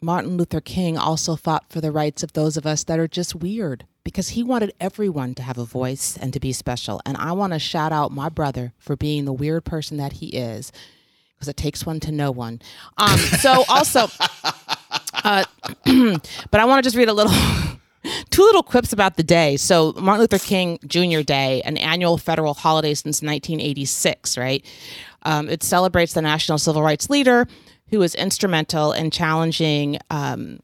Martin 0.00 0.36
Luther 0.36 0.60
King 0.60 0.98
also 0.98 1.36
fought 1.36 1.70
for 1.70 1.80
the 1.80 1.92
rights 1.92 2.22
of 2.24 2.32
those 2.32 2.56
of 2.56 2.66
us 2.66 2.82
that 2.84 2.98
are 2.98 3.08
just 3.08 3.34
weird 3.36 3.84
because 4.08 4.30
he 4.30 4.42
wanted 4.42 4.72
everyone 4.80 5.34
to 5.34 5.42
have 5.42 5.58
a 5.58 5.66
voice 5.66 6.16
and 6.16 6.32
to 6.32 6.40
be 6.40 6.50
special. 6.50 6.98
And 7.04 7.14
I 7.18 7.32
want 7.32 7.52
to 7.52 7.58
shout 7.58 7.92
out 7.92 8.10
my 8.10 8.30
brother 8.30 8.72
for 8.78 8.96
being 8.96 9.26
the 9.26 9.34
weird 9.34 9.66
person 9.66 9.98
that 9.98 10.14
he 10.14 10.28
is 10.28 10.72
because 11.34 11.46
it 11.46 11.58
takes 11.58 11.84
one 11.84 12.00
to 12.00 12.10
know 12.10 12.30
one. 12.30 12.62
Um, 12.96 13.18
so 13.18 13.64
also, 13.68 14.08
uh, 15.24 15.44
but 16.50 16.58
I 16.58 16.64
want 16.64 16.82
to 16.82 16.86
just 16.86 16.96
read 16.96 17.10
a 17.10 17.12
little. 17.12 17.32
Two 18.30 18.42
little 18.42 18.62
quips 18.62 18.94
about 18.94 19.16
the 19.16 19.22
day. 19.22 19.58
So, 19.58 19.92
Martin 20.00 20.20
Luther 20.20 20.38
King 20.38 20.78
Jr. 20.86 21.20
Day, 21.20 21.60
an 21.62 21.76
annual 21.76 22.16
federal 22.16 22.54
holiday 22.54 22.94
since 22.94 23.20
1986, 23.20 24.38
right? 24.38 24.64
Um, 25.24 25.50
it 25.50 25.62
celebrates 25.62 26.14
the 26.14 26.22
national 26.22 26.58
civil 26.58 26.80
rights 26.80 27.10
leader 27.10 27.46
who 27.90 27.98
was 27.98 28.14
instrumental 28.14 28.92
in 28.92 29.10
challenging 29.10 29.98
um, 30.10 30.60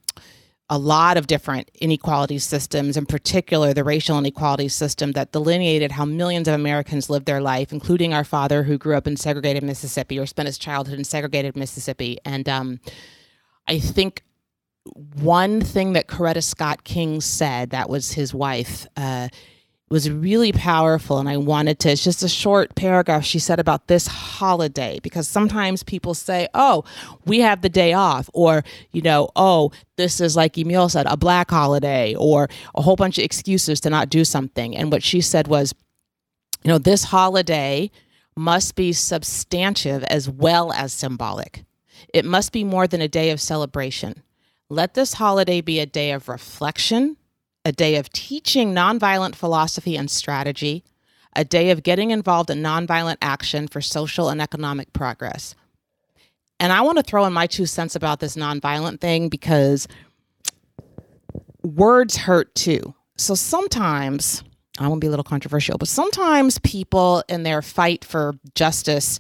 a 0.70 0.78
lot 0.78 1.16
of 1.16 1.26
different 1.26 1.70
inequality 1.80 2.38
systems, 2.38 2.96
in 2.96 3.04
particular 3.04 3.74
the 3.74 3.84
racial 3.84 4.18
inequality 4.18 4.68
system 4.68 5.12
that 5.12 5.30
delineated 5.30 5.92
how 5.92 6.04
millions 6.04 6.48
of 6.48 6.54
Americans 6.54 7.10
lived 7.10 7.26
their 7.26 7.40
life, 7.40 7.72
including 7.72 8.14
our 8.14 8.24
father 8.24 8.62
who 8.62 8.78
grew 8.78 8.96
up 8.96 9.06
in 9.06 9.16
segregated 9.16 9.62
Mississippi 9.62 10.18
or 10.18 10.26
spent 10.26 10.46
his 10.46 10.56
childhood 10.56 10.98
in 10.98 11.04
segregated 11.04 11.54
Mississippi. 11.54 12.18
And 12.24 12.48
um, 12.48 12.80
I 13.68 13.78
think 13.78 14.22
one 15.20 15.60
thing 15.60 15.92
that 15.94 16.08
Coretta 16.08 16.42
Scott 16.42 16.84
King 16.84 17.20
said, 17.20 17.70
that 17.70 17.90
was 17.90 18.12
his 18.12 18.32
wife, 18.32 18.86
uh, 18.96 19.28
was 19.94 20.10
really 20.10 20.50
powerful. 20.50 21.20
And 21.20 21.28
I 21.28 21.36
wanted 21.36 21.78
to, 21.78 21.90
it's 21.90 22.02
just 22.02 22.24
a 22.24 22.28
short 22.28 22.74
paragraph 22.74 23.24
she 23.24 23.38
said 23.38 23.60
about 23.60 23.86
this 23.86 24.08
holiday, 24.08 24.98
because 25.04 25.28
sometimes 25.28 25.84
people 25.84 26.14
say, 26.14 26.48
oh, 26.52 26.82
we 27.26 27.38
have 27.38 27.62
the 27.62 27.68
day 27.68 27.92
off, 27.92 28.28
or, 28.34 28.64
you 28.90 29.02
know, 29.02 29.30
oh, 29.36 29.70
this 29.96 30.20
is 30.20 30.34
like 30.34 30.58
Emil 30.58 30.88
said, 30.88 31.06
a 31.06 31.16
black 31.16 31.48
holiday, 31.48 32.12
or 32.16 32.48
a 32.74 32.82
whole 32.82 32.96
bunch 32.96 33.18
of 33.18 33.24
excuses 33.24 33.78
to 33.82 33.88
not 33.88 34.10
do 34.10 34.24
something. 34.24 34.76
And 34.76 34.90
what 34.90 35.04
she 35.04 35.20
said 35.20 35.46
was, 35.46 35.72
you 36.64 36.72
know, 36.72 36.78
this 36.78 37.04
holiday 37.04 37.92
must 38.36 38.74
be 38.74 38.92
substantive 38.92 40.02
as 40.04 40.28
well 40.28 40.72
as 40.72 40.92
symbolic. 40.92 41.64
It 42.12 42.24
must 42.24 42.50
be 42.50 42.64
more 42.64 42.88
than 42.88 43.00
a 43.00 43.06
day 43.06 43.30
of 43.30 43.40
celebration. 43.40 44.24
Let 44.68 44.94
this 44.94 45.12
holiday 45.12 45.60
be 45.60 45.78
a 45.78 45.86
day 45.86 46.10
of 46.10 46.28
reflection, 46.28 47.16
a 47.64 47.72
day 47.72 47.96
of 47.96 48.10
teaching 48.10 48.74
nonviolent 48.74 49.34
philosophy 49.34 49.96
and 49.96 50.10
strategy, 50.10 50.84
a 51.34 51.44
day 51.44 51.70
of 51.70 51.82
getting 51.82 52.10
involved 52.10 52.50
in 52.50 52.62
nonviolent 52.62 53.16
action 53.22 53.66
for 53.66 53.80
social 53.80 54.28
and 54.28 54.40
economic 54.40 54.92
progress. 54.92 55.54
And 56.60 56.72
I 56.72 56.82
want 56.82 56.98
to 56.98 57.02
throw 57.02 57.24
in 57.24 57.32
my 57.32 57.46
two 57.46 57.66
cents 57.66 57.96
about 57.96 58.20
this 58.20 58.36
nonviolent 58.36 59.00
thing 59.00 59.28
because 59.28 59.88
words 61.62 62.16
hurt 62.16 62.54
too. 62.54 62.94
So 63.16 63.34
sometimes, 63.34 64.44
I 64.78 64.88
want 64.88 65.00
to 65.00 65.04
be 65.04 65.08
a 65.08 65.10
little 65.10 65.24
controversial, 65.24 65.78
but 65.78 65.88
sometimes 65.88 66.58
people 66.58 67.22
in 67.28 67.42
their 67.42 67.62
fight 67.62 68.04
for 68.04 68.34
justice, 68.54 69.18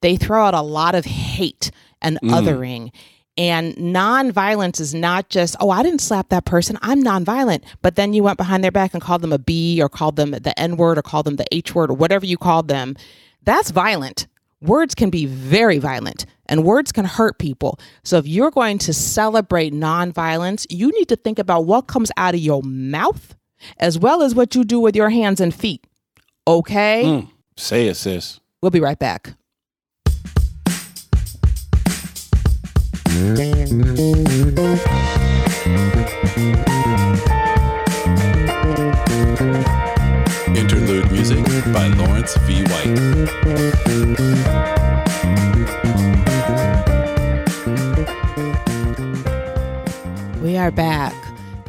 they 0.00 0.16
throw 0.16 0.44
out 0.44 0.54
a 0.54 0.62
lot 0.62 0.94
of 0.94 1.04
hate 1.04 1.70
and 2.02 2.18
mm. 2.20 2.30
othering. 2.30 2.90
And 3.36 3.74
nonviolence 3.74 4.80
is 4.80 4.94
not 4.94 5.28
just, 5.28 5.56
oh, 5.58 5.70
I 5.70 5.82
didn't 5.82 6.00
slap 6.00 6.28
that 6.28 6.44
person. 6.44 6.78
I'm 6.82 7.02
nonviolent. 7.02 7.64
But 7.82 7.96
then 7.96 8.12
you 8.12 8.22
went 8.22 8.38
behind 8.38 8.62
their 8.62 8.70
back 8.70 8.94
and 8.94 9.02
called 9.02 9.22
them 9.22 9.32
a 9.32 9.38
B 9.38 9.80
or 9.82 9.88
called 9.88 10.16
them 10.16 10.30
the 10.30 10.58
N 10.58 10.76
word 10.76 10.98
or 10.98 11.02
called 11.02 11.26
them 11.26 11.36
the 11.36 11.46
H 11.50 11.74
word 11.74 11.90
or 11.90 11.94
whatever 11.94 12.24
you 12.26 12.36
called 12.36 12.68
them. 12.68 12.96
That's 13.42 13.70
violent. 13.70 14.28
Words 14.60 14.94
can 14.94 15.10
be 15.10 15.26
very 15.26 15.78
violent 15.78 16.26
and 16.46 16.64
words 16.64 16.92
can 16.92 17.04
hurt 17.04 17.38
people. 17.38 17.78
So 18.02 18.18
if 18.18 18.26
you're 18.26 18.50
going 18.50 18.78
to 18.78 18.94
celebrate 18.94 19.72
nonviolence, 19.72 20.66
you 20.70 20.90
need 20.92 21.08
to 21.08 21.16
think 21.16 21.38
about 21.38 21.66
what 21.66 21.86
comes 21.86 22.10
out 22.16 22.34
of 22.34 22.40
your 22.40 22.62
mouth 22.62 23.34
as 23.78 23.98
well 23.98 24.22
as 24.22 24.34
what 24.34 24.54
you 24.54 24.64
do 24.64 24.80
with 24.80 24.94
your 24.94 25.10
hands 25.10 25.40
and 25.40 25.54
feet. 25.54 25.86
Okay? 26.46 27.02
Mm. 27.04 27.30
Say 27.56 27.88
it, 27.88 27.96
sis. 27.96 28.40
We'll 28.62 28.70
be 28.70 28.80
right 28.80 28.98
back. 28.98 29.34
Interlude 40.56 41.12
music 41.12 41.44
by 41.72 41.86
Lawrence 41.96 42.36
V. 42.38 42.64
White. 42.64 42.98
We 50.42 50.56
are 50.56 50.72
back. 50.72 51.14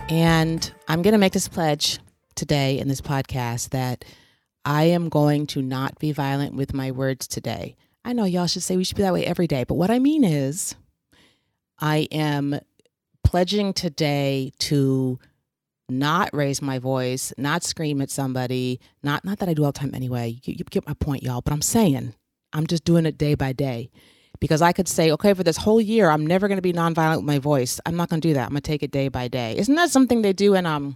And 0.10 0.74
I'm 0.88 1.04
going 1.04 1.12
to 1.12 1.20
make 1.20 1.34
this 1.34 1.48
pledge 1.48 2.00
today 2.34 2.80
in 2.80 2.88
this 2.88 3.02
podcast 3.02 3.70
that 3.70 4.04
I 4.66 4.86
am 4.86 5.10
going 5.10 5.46
to 5.48 5.62
not 5.62 6.00
be 6.00 6.12
violent 6.12 6.56
with 6.56 6.74
my 6.74 6.90
words 6.90 7.28
today. 7.28 7.76
I 8.04 8.14
know 8.14 8.24
y'all 8.24 8.48
should 8.48 8.64
say 8.64 8.78
we 8.78 8.84
should 8.84 8.98
be 8.98 9.04
that 9.04 9.14
way 9.14 9.28
every 9.28 9.46
day, 9.46 9.64
but 9.64 9.76
what 9.76 9.92
I 9.92 10.00
mean 10.00 10.24
is 10.24 10.74
I 11.80 12.08
am 12.12 12.60
pledging 13.24 13.74
today 13.74 14.52
to 14.60 15.20
not 15.90 16.30
raise 16.34 16.62
my 16.62 16.80
voice, 16.80 17.34
not 17.38 17.64
scream 17.64 18.02
at 18.02 18.10
somebody, 18.10 18.80
not 19.04 19.24
not 19.24 19.40
that 19.40 19.50
I 19.50 19.54
do 19.54 19.64
all 19.66 19.72
the 19.72 19.80
time 19.80 19.94
anyway. 19.94 20.40
You, 20.44 20.56
you 20.58 20.64
get 20.70 20.88
my 20.88 20.94
point, 20.96 21.24
y'all, 21.24 21.42
but 21.42 21.54
I'm 21.54 21.62
saying 21.62 22.14
I'm 22.54 22.66
just 22.68 22.86
doing 22.86 23.06
it 23.06 23.18
day 23.18 23.36
by 23.36 23.54
day 23.54 23.90
because 24.40 24.62
I 24.62 24.72
could 24.72 24.88
say, 24.88 25.12
okay, 25.12 25.34
for 25.34 25.44
this 25.44 25.58
whole 25.58 25.80
year, 25.82 26.10
I'm 26.10 26.26
never 26.26 26.48
going 26.48 26.58
to 26.58 26.62
be 26.62 26.74
nonviolent 26.74 27.18
with 27.18 27.26
my 27.26 27.40
voice. 27.40 27.80
I'm 27.86 27.96
not 27.96 28.10
going 28.10 28.22
to 28.22 28.28
do 28.28 28.34
that. 28.34 28.44
I'm 28.46 28.50
going 28.52 28.62
to 28.62 28.68
take 28.68 28.84
it 28.84 28.92
day 28.92 29.08
by 29.10 29.28
day. 29.28 29.56
Isn't 29.58 29.76
that 29.76 29.90
something 29.92 30.22
they 30.22 30.34
do 30.34 30.56
in 30.56 30.66
um 30.66 30.96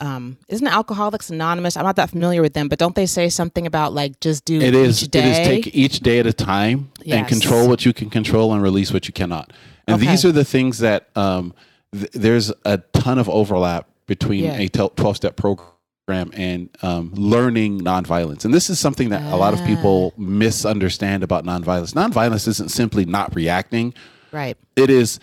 um 0.00 0.36
isn't 0.48 0.66
Alcoholics 0.66 1.28
Anonymous? 1.30 1.76
I'm 1.76 1.84
not 1.84 1.96
that 1.96 2.10
familiar 2.10 2.40
with 2.42 2.54
them, 2.54 2.68
but 2.68 2.78
don't 2.78 2.94
they 2.94 3.06
say 3.06 3.28
something 3.28 3.66
about 3.66 3.92
like 3.92 4.20
just 4.20 4.44
do 4.44 4.60
It 4.60 4.74
is. 4.74 5.02
each 5.02 5.10
day? 5.10 5.18
It 5.18 5.24
is 5.26 5.46
take 5.64 5.74
each 5.74 6.00
day 6.00 6.20
at 6.20 6.26
a 6.26 6.32
time 6.32 6.90
Yes. 7.02 7.18
and 7.18 7.28
control 7.28 7.68
what 7.68 7.84
you 7.84 7.92
can 7.92 8.08
control 8.08 8.52
and 8.54 8.62
release 8.62 8.92
what 8.92 9.06
you 9.06 9.12
cannot. 9.12 9.52
And 9.86 9.96
Okay. 10.00 10.10
these 10.10 10.24
are 10.24 10.32
the 10.32 10.44
things 10.44 10.78
that 10.78 11.08
um, 11.16 11.54
th- 11.92 12.10
there's 12.12 12.52
a 12.64 12.78
ton 12.92 13.18
of 13.18 13.28
overlap 13.28 13.88
between 14.06 14.44
Yeah. 14.44 14.58
a 14.58 14.68
12 14.68 15.16
step 15.16 15.36
program 15.36 16.30
and 16.34 16.68
um, 16.82 17.12
learning 17.14 17.80
nonviolence. 17.80 18.44
And 18.44 18.52
this 18.54 18.70
is 18.70 18.78
something 18.78 19.08
that 19.10 19.22
a 19.32 19.36
lot 19.36 19.54
of 19.54 19.64
people 19.64 20.12
misunderstand 20.16 21.22
about 21.22 21.44
nonviolence. 21.44 21.92
Nonviolence 21.94 22.46
isn't 22.48 22.70
simply 22.70 23.04
not 23.04 23.34
reacting, 23.34 23.94
Right. 24.32 24.56
it 24.76 24.90
is 24.90 25.18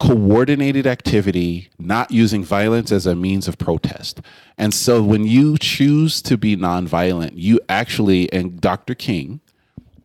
coordinated 0.00 0.86
activity, 0.86 1.70
not 1.78 2.12
using 2.12 2.44
violence 2.44 2.92
as 2.92 3.04
a 3.04 3.16
means 3.16 3.48
of 3.48 3.58
protest. 3.58 4.20
And 4.56 4.72
so 4.72 5.02
when 5.02 5.24
you 5.24 5.58
choose 5.58 6.22
to 6.22 6.36
be 6.38 6.56
nonviolent, 6.56 7.32
you 7.34 7.58
actually, 7.68 8.32
and 8.32 8.60
Dr. 8.60 8.94
King, 8.94 9.40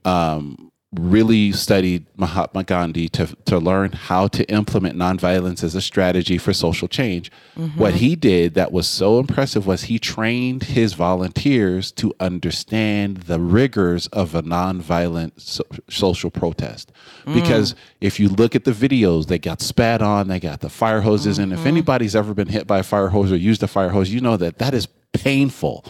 um, 0.03 0.71
really 0.99 1.51
studied 1.51 2.05
Mahatma 2.17 2.63
Gandhi 2.63 3.09
to, 3.09 3.27
to 3.45 3.57
learn 3.57 3.91
how 3.91 4.27
to 4.27 4.43
implement 4.49 4.97
nonviolence 4.97 5.63
as 5.63 5.75
a 5.75 5.81
strategy 5.81 6.37
for 6.37 6.53
social 6.53 6.87
change. 6.87 7.31
Mm-hmm. 7.57 7.79
What 7.79 7.95
he 7.95 8.15
did 8.15 8.53
that 8.53 8.71
was 8.71 8.87
so 8.87 9.19
impressive 9.19 9.65
was 9.65 9.83
he 9.83 9.99
trained 9.99 10.63
his 10.63 10.93
volunteers 10.93 11.91
to 11.93 12.13
understand 12.19 13.17
the 13.17 13.39
rigors 13.39 14.07
of 14.07 14.35
a 14.35 14.43
nonviolent 14.43 15.39
so- 15.39 15.65
social 15.89 16.29
protest. 16.29 16.91
Mm. 17.25 17.33
Because 17.35 17.75
if 18.01 18.19
you 18.19 18.29
look 18.29 18.55
at 18.55 18.63
the 18.63 18.71
videos, 18.71 19.27
they 19.27 19.39
got 19.39 19.61
spat 19.61 20.01
on, 20.01 20.27
they 20.27 20.39
got 20.39 20.61
the 20.61 20.69
fire 20.69 21.01
hoses, 21.01 21.39
and 21.39 21.51
if 21.51 21.59
mm-hmm. 21.59 21.67
anybody's 21.67 22.15
ever 22.15 22.33
been 22.33 22.49
hit 22.49 22.67
by 22.67 22.79
a 22.79 22.83
fire 22.83 23.09
hose 23.09 23.31
or 23.31 23.37
used 23.37 23.63
a 23.63 23.67
fire 23.67 23.89
hose, 23.89 24.09
you 24.09 24.21
know 24.21 24.37
that 24.37 24.59
that 24.59 24.73
is 24.73 24.87
painful. 25.13 25.85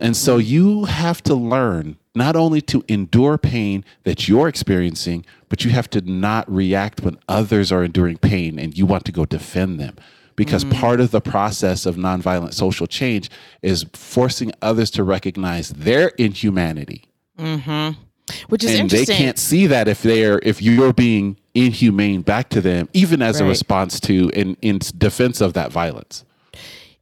And 0.00 0.16
so 0.16 0.38
mm. 0.38 0.46
you 0.46 0.84
have 0.84 1.22
to 1.24 1.34
learn 1.34 1.96
not 2.18 2.36
only 2.36 2.60
to 2.60 2.84
endure 2.88 3.38
pain 3.38 3.84
that 4.04 4.28
you're 4.28 4.48
experiencing, 4.48 5.24
but 5.48 5.64
you 5.64 5.70
have 5.70 5.88
to 5.90 6.00
not 6.02 6.50
react 6.52 7.00
when 7.00 7.18
others 7.28 7.72
are 7.72 7.82
enduring 7.82 8.18
pain 8.18 8.58
and 8.58 8.76
you 8.76 8.84
want 8.84 9.04
to 9.06 9.12
go 9.12 9.24
defend 9.24 9.80
them. 9.80 9.96
Because 10.36 10.64
mm. 10.64 10.72
part 10.74 11.00
of 11.00 11.10
the 11.10 11.20
process 11.20 11.86
of 11.86 11.96
nonviolent 11.96 12.54
social 12.54 12.86
change 12.86 13.30
is 13.62 13.86
forcing 13.92 14.52
others 14.62 14.90
to 14.92 15.02
recognize 15.02 15.70
their 15.70 16.08
inhumanity. 16.18 17.04
Mm-hmm. 17.38 18.00
Which 18.48 18.62
is 18.62 18.78
And 18.78 18.90
they 18.90 19.06
can't 19.06 19.38
see 19.38 19.66
that 19.68 19.88
if 19.88 20.02
they're 20.02 20.38
if 20.42 20.60
you're 20.60 20.92
being 20.92 21.38
inhumane 21.54 22.20
back 22.22 22.50
to 22.50 22.60
them, 22.60 22.88
even 22.92 23.22
as 23.22 23.40
a 23.40 23.44
response 23.44 23.98
to 24.00 24.28
in 24.30 24.56
in 24.60 24.80
defense 24.98 25.40
of 25.40 25.54
that 25.54 25.72
violence. 25.72 26.24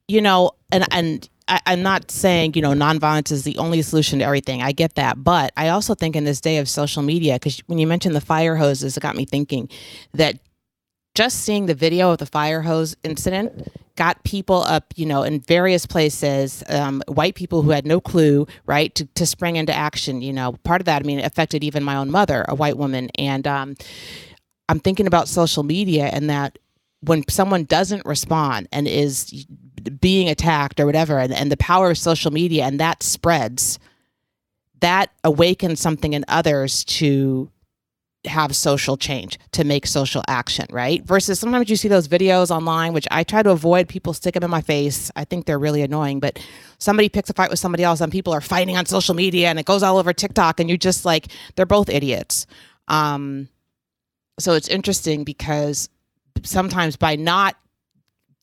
you 0.08 0.20
know, 0.20 0.52
and 0.70 0.86
and 0.92 1.28
I, 1.48 1.60
I'm 1.66 1.82
not 1.82 2.10
saying 2.10 2.54
you 2.54 2.62
know 2.62 2.72
nonviolence 2.72 3.30
is 3.30 3.44
the 3.44 3.58
only 3.58 3.82
solution 3.82 4.18
to 4.20 4.24
everything. 4.24 4.62
I 4.62 4.72
get 4.72 4.94
that, 4.96 5.22
but 5.22 5.52
I 5.56 5.68
also 5.68 5.94
think 5.94 6.16
in 6.16 6.24
this 6.24 6.40
day 6.40 6.58
of 6.58 6.68
social 6.68 7.02
media, 7.02 7.34
because 7.34 7.58
when 7.66 7.78
you 7.78 7.86
mentioned 7.86 8.14
the 8.14 8.20
fire 8.20 8.56
hoses, 8.56 8.96
it 8.96 9.00
got 9.00 9.16
me 9.16 9.24
thinking 9.24 9.68
that 10.14 10.38
just 11.14 11.40
seeing 11.44 11.66
the 11.66 11.74
video 11.74 12.12
of 12.12 12.18
the 12.18 12.26
fire 12.26 12.62
hose 12.62 12.94
incident 13.02 13.72
got 13.96 14.22
people 14.24 14.62
up, 14.64 14.92
you 14.96 15.06
know, 15.06 15.22
in 15.22 15.40
various 15.40 15.86
places, 15.86 16.62
um, 16.68 17.02
white 17.08 17.34
people 17.34 17.62
who 17.62 17.70
had 17.70 17.86
no 17.86 17.98
clue, 17.98 18.46
right, 18.66 18.94
to, 18.94 19.06
to 19.14 19.24
spring 19.24 19.56
into 19.56 19.72
action. 19.74 20.20
You 20.20 20.34
know, 20.34 20.52
part 20.64 20.82
of 20.82 20.84
that, 20.84 21.02
I 21.02 21.06
mean, 21.06 21.18
affected 21.20 21.64
even 21.64 21.82
my 21.82 21.96
own 21.96 22.10
mother, 22.10 22.44
a 22.46 22.54
white 22.54 22.76
woman, 22.76 23.08
and 23.16 23.46
um, 23.46 23.74
I'm 24.68 24.80
thinking 24.80 25.06
about 25.06 25.28
social 25.28 25.62
media 25.62 26.10
and 26.12 26.28
that 26.28 26.58
when 27.00 27.26
someone 27.28 27.64
doesn't 27.64 28.04
respond 28.04 28.68
and 28.72 28.86
is 28.86 29.46
being 30.00 30.28
attacked 30.28 30.80
or 30.80 30.86
whatever, 30.86 31.18
and, 31.18 31.32
and 31.32 31.50
the 31.50 31.56
power 31.56 31.90
of 31.90 31.98
social 31.98 32.30
media 32.30 32.64
and 32.64 32.80
that 32.80 33.02
spreads, 33.02 33.78
that 34.80 35.10
awakens 35.24 35.80
something 35.80 36.12
in 36.12 36.24
others 36.28 36.84
to 36.84 37.50
have 38.26 38.54
social 38.54 38.96
change, 38.96 39.38
to 39.52 39.64
make 39.64 39.86
social 39.86 40.22
action, 40.28 40.66
right? 40.70 41.04
Versus 41.04 41.38
sometimes 41.38 41.70
you 41.70 41.76
see 41.76 41.88
those 41.88 42.08
videos 42.08 42.50
online, 42.50 42.92
which 42.92 43.06
I 43.10 43.24
try 43.24 43.42
to 43.42 43.50
avoid. 43.50 43.88
People 43.88 44.12
stick 44.12 44.34
them 44.34 44.42
in 44.42 44.50
my 44.50 44.60
face. 44.60 45.10
I 45.16 45.24
think 45.24 45.46
they're 45.46 45.58
really 45.58 45.82
annoying, 45.82 46.20
but 46.20 46.38
somebody 46.78 47.08
picks 47.08 47.30
a 47.30 47.34
fight 47.34 47.50
with 47.50 47.58
somebody 47.58 47.84
else 47.84 48.00
and 48.00 48.12
people 48.12 48.32
are 48.32 48.40
fighting 48.40 48.76
on 48.76 48.86
social 48.86 49.14
media 49.14 49.48
and 49.48 49.58
it 49.58 49.66
goes 49.66 49.82
all 49.82 49.96
over 49.96 50.12
TikTok 50.12 50.60
and 50.60 50.68
you're 50.68 50.76
just 50.76 51.04
like, 51.04 51.28
they're 51.54 51.66
both 51.66 51.88
idiots. 51.88 52.46
Um, 52.88 53.48
so 54.38 54.52
it's 54.52 54.68
interesting 54.68 55.24
because 55.24 55.88
sometimes 56.42 56.96
by 56.96 57.16
not 57.16 57.56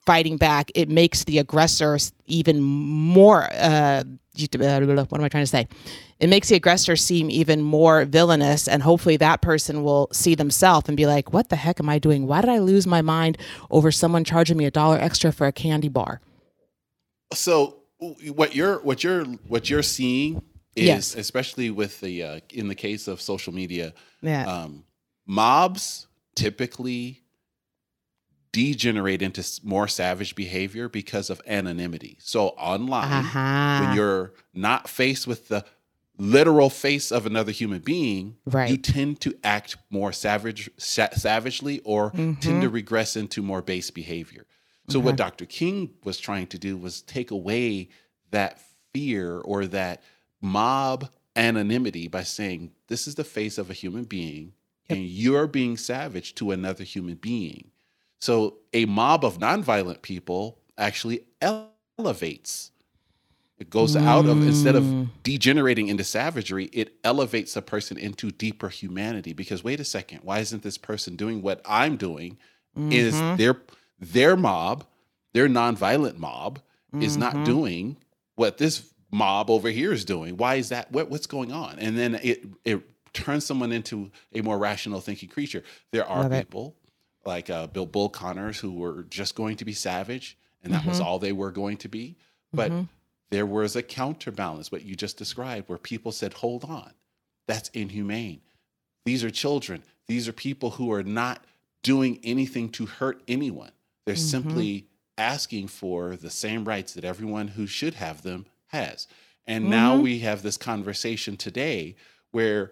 fighting 0.06 0.38
back, 0.38 0.72
it 0.76 0.89
makes 0.89 1.24
the 1.24 1.39
aggressor 1.39 1.98
even 2.26 2.62
more. 2.62 3.44
Uh, 3.54 4.04
what 4.36 5.13
am 5.13 5.24
I 5.24 5.30
trying 5.30 5.44
to 5.44 5.48
say? 5.48 5.68
It 6.20 6.28
makes 6.28 6.50
the 6.50 6.56
aggressor 6.56 6.96
seem 6.96 7.30
even 7.30 7.62
more 7.62 8.06
villainous, 8.06 8.68
and 8.68 8.82
hopefully 8.82 9.18
that 9.18 9.42
person 9.42 9.84
will 9.84 10.10
see 10.12 10.36
themselves 10.36 10.88
and 10.88 10.98
be 10.98 11.06
like, 11.06 11.34
"What 11.34 11.50
the 11.50 11.56
heck 11.56 11.80
am 11.80 11.89
I 11.89 12.00
doing? 12.00 12.28
Why 12.28 12.42
did 12.42 12.50
I 12.50 12.60
lose 12.60 12.88
my 12.88 13.02
mind 13.02 13.38
over 13.70 13.92
someone 13.92 14.24
charging 14.24 14.58
me 14.58 14.66
a 14.66 14.72
dollar 14.72 14.98
extra 14.98 15.32
for 15.32 15.48
a 15.48 15.52
candy 15.52 15.89
bar?" 15.89 16.22
so 17.34 17.78
what 18.00 18.54
you're 18.56 18.80
what 18.82 19.04
you're 19.04 19.26
what 19.48 19.70
you're 19.70 19.84
seeing 19.84 20.42
is 20.76 20.86
Yes. 20.86 21.16
especially 21.16 21.70
with 21.72 22.00
the 22.02 22.24
uh, 22.24 22.39
in 22.52 22.68
the 22.68 22.76
case 22.76 23.08
of 23.08 23.22
social 23.22 23.54
media 23.54 23.94
Yeah, 24.22 24.44
um, 24.46 24.84
mobs 25.26 26.08
typically 26.36 27.22
degenerate 28.54 29.22
into 29.22 29.44
more 29.63 29.88
savage 29.89 30.34
behavior 30.36 30.88
because 30.88 31.30
of 31.30 31.42
anonymity 31.46 32.18
so 32.22 32.50
online 32.50 33.12
uh-huh. 33.12 33.84
when 33.86 33.96
you're 33.98 34.32
not 34.54 34.88
faced 34.88 35.28
with 35.28 35.50
the 35.50 35.66
literal 36.18 36.70
face 36.70 37.12
of 37.12 37.26
another 37.26 37.52
human 37.52 37.80
being 37.80 38.36
Right. 38.46 38.70
you 38.70 38.78
tend 38.78 39.20
to 39.22 39.36
act 39.44 39.76
more 39.89 40.13
savage 40.13 40.70
sa- 40.78 41.10
savagely 41.13 41.82
or 41.84 42.12
tend 42.12 42.38
Mm-hmm. 42.39 42.62
to 42.62 42.70
regress 42.70 43.16
into 43.18 43.42
more 43.42 43.62
base 43.62 43.89
behavior 43.92 44.46
so 44.88 45.00
what 45.00 45.16
dr 45.16 45.46
king 45.48 45.89
was 46.04 46.18
trying 46.20 46.48
to 46.48 46.58
do 46.60 46.78
was 46.78 47.02
take 47.02 47.32
away 47.32 47.89
that 48.32 48.60
fear 48.94 49.39
or 49.39 49.66
that 49.66 50.04
mob 50.42 51.10
anonymity 51.36 52.08
by 52.08 52.22
saying 52.22 52.72
this 52.88 53.08
is 53.08 53.16
the 53.16 53.24
face 53.24 53.58
of 53.58 53.70
a 53.72 53.74
human 53.74 54.04
being 54.04 54.54
and 54.89 55.00
you're 55.06 55.48
being 55.48 55.76
savage 55.78 56.36
to 56.36 56.52
another 56.52 56.84
human 56.84 57.16
being 57.16 57.72
so 58.23 58.57
a 58.71 58.86
mob 58.86 59.25
of 59.25 59.39
nonviolent 59.39 60.01
people 60.01 60.59
actually 60.77 61.25
elevates 61.41 62.71
it 63.63 63.69
goes 63.69 63.95
out 63.95 64.25
of 64.25 64.45
instead 64.45 64.75
of 64.75 64.83
mm. 64.83 65.07
degenerating 65.21 65.88
into 65.88 66.03
savagery, 66.03 66.65
it 66.73 66.97
elevates 67.05 67.55
a 67.55 67.62
person 67.62 67.97
into 67.97 68.29
deeper 68.29 68.67
humanity. 68.67 69.31
Because 69.31 69.63
wait 69.63 69.79
a 69.79 69.86
second, 69.86 70.19
why 70.23 70.39
isn't 70.39 70.63
this 70.63 70.77
person 70.77 71.15
doing 71.15 71.41
what 71.41 71.62
I'm 71.65 71.95
doing? 71.95 72.38
Is 72.75 73.13
mm-hmm. 73.13 73.38
their 73.38 73.62
their 73.99 74.36
mob, 74.36 74.86
their 75.33 75.47
nonviolent 75.47 76.17
mob, 76.17 76.59
is 76.99 77.15
not 77.15 77.36
mm-hmm. 77.36 77.43
doing 77.45 77.97
what 78.36 78.57
this 78.57 78.91
mob 79.12 79.49
over 79.49 79.69
here 79.69 79.93
is 79.93 80.03
doing? 80.03 80.36
Why 80.36 80.55
is 80.55 80.67
that? 80.69 80.91
What, 80.91 81.09
what's 81.09 81.27
going 81.27 81.53
on? 81.53 81.79
And 81.79 81.97
then 81.97 82.19
it 82.23 82.43
it 82.65 82.81
turns 83.13 83.45
someone 83.45 83.71
into 83.71 84.12
a 84.33 84.41
more 84.41 84.57
rational 84.57 84.99
thinking 84.99 85.29
creature. 85.29 85.63
There 85.91 86.05
are 86.05 86.23
Love 86.23 86.31
people 86.31 86.75
like 87.25 87.49
uh, 87.49 87.67
Bill 87.67 87.86
Bull 87.86 88.09
Connors 88.09 88.59
who 88.59 88.71
were 88.73 89.03
just 89.03 89.36
going 89.36 89.57
to 89.57 89.65
be 89.65 89.73
savage, 89.73 90.38
and 90.63 90.73
that 90.73 90.86
was 90.86 90.97
mm-hmm. 90.97 91.07
all 91.07 91.19
they 91.19 91.31
were 91.31 91.51
going 91.51 91.77
to 91.77 91.88
be. 91.89 92.15
But 92.53 92.71
mm-hmm. 92.71 92.83
there 93.29 93.45
was 93.45 93.75
a 93.75 93.83
counterbalance, 93.83 94.71
what 94.71 94.83
you 94.83 94.95
just 94.95 95.17
described, 95.17 95.69
where 95.69 95.77
people 95.77 96.12
said, 96.12 96.33
hold 96.33 96.63
on, 96.63 96.91
that's 97.47 97.69
inhumane. 97.69 98.41
These 99.05 99.23
are 99.23 99.31
children. 99.31 99.83
These 100.07 100.27
are 100.27 100.33
people 100.33 100.71
who 100.71 100.91
are 100.91 101.03
not 101.03 101.43
doing 101.81 102.19
anything 102.23 102.69
to 102.69 102.86
hurt 102.86 103.21
anyone. 103.27 103.71
They're 104.05 104.15
mm-hmm. 104.15 104.23
simply 104.23 104.88
asking 105.17 105.67
for 105.67 106.15
the 106.15 106.29
same 106.29 106.65
rights 106.65 106.93
that 106.93 107.03
everyone 107.03 107.49
who 107.49 107.67
should 107.67 107.95
have 107.95 108.21
them 108.21 108.45
has. 108.67 109.07
And 109.45 109.69
now 109.69 109.97
we 109.97 110.19
have 110.19 110.41
this 110.41 110.57
conversation 110.57 111.36
today 111.36 111.95
where 112.31 112.71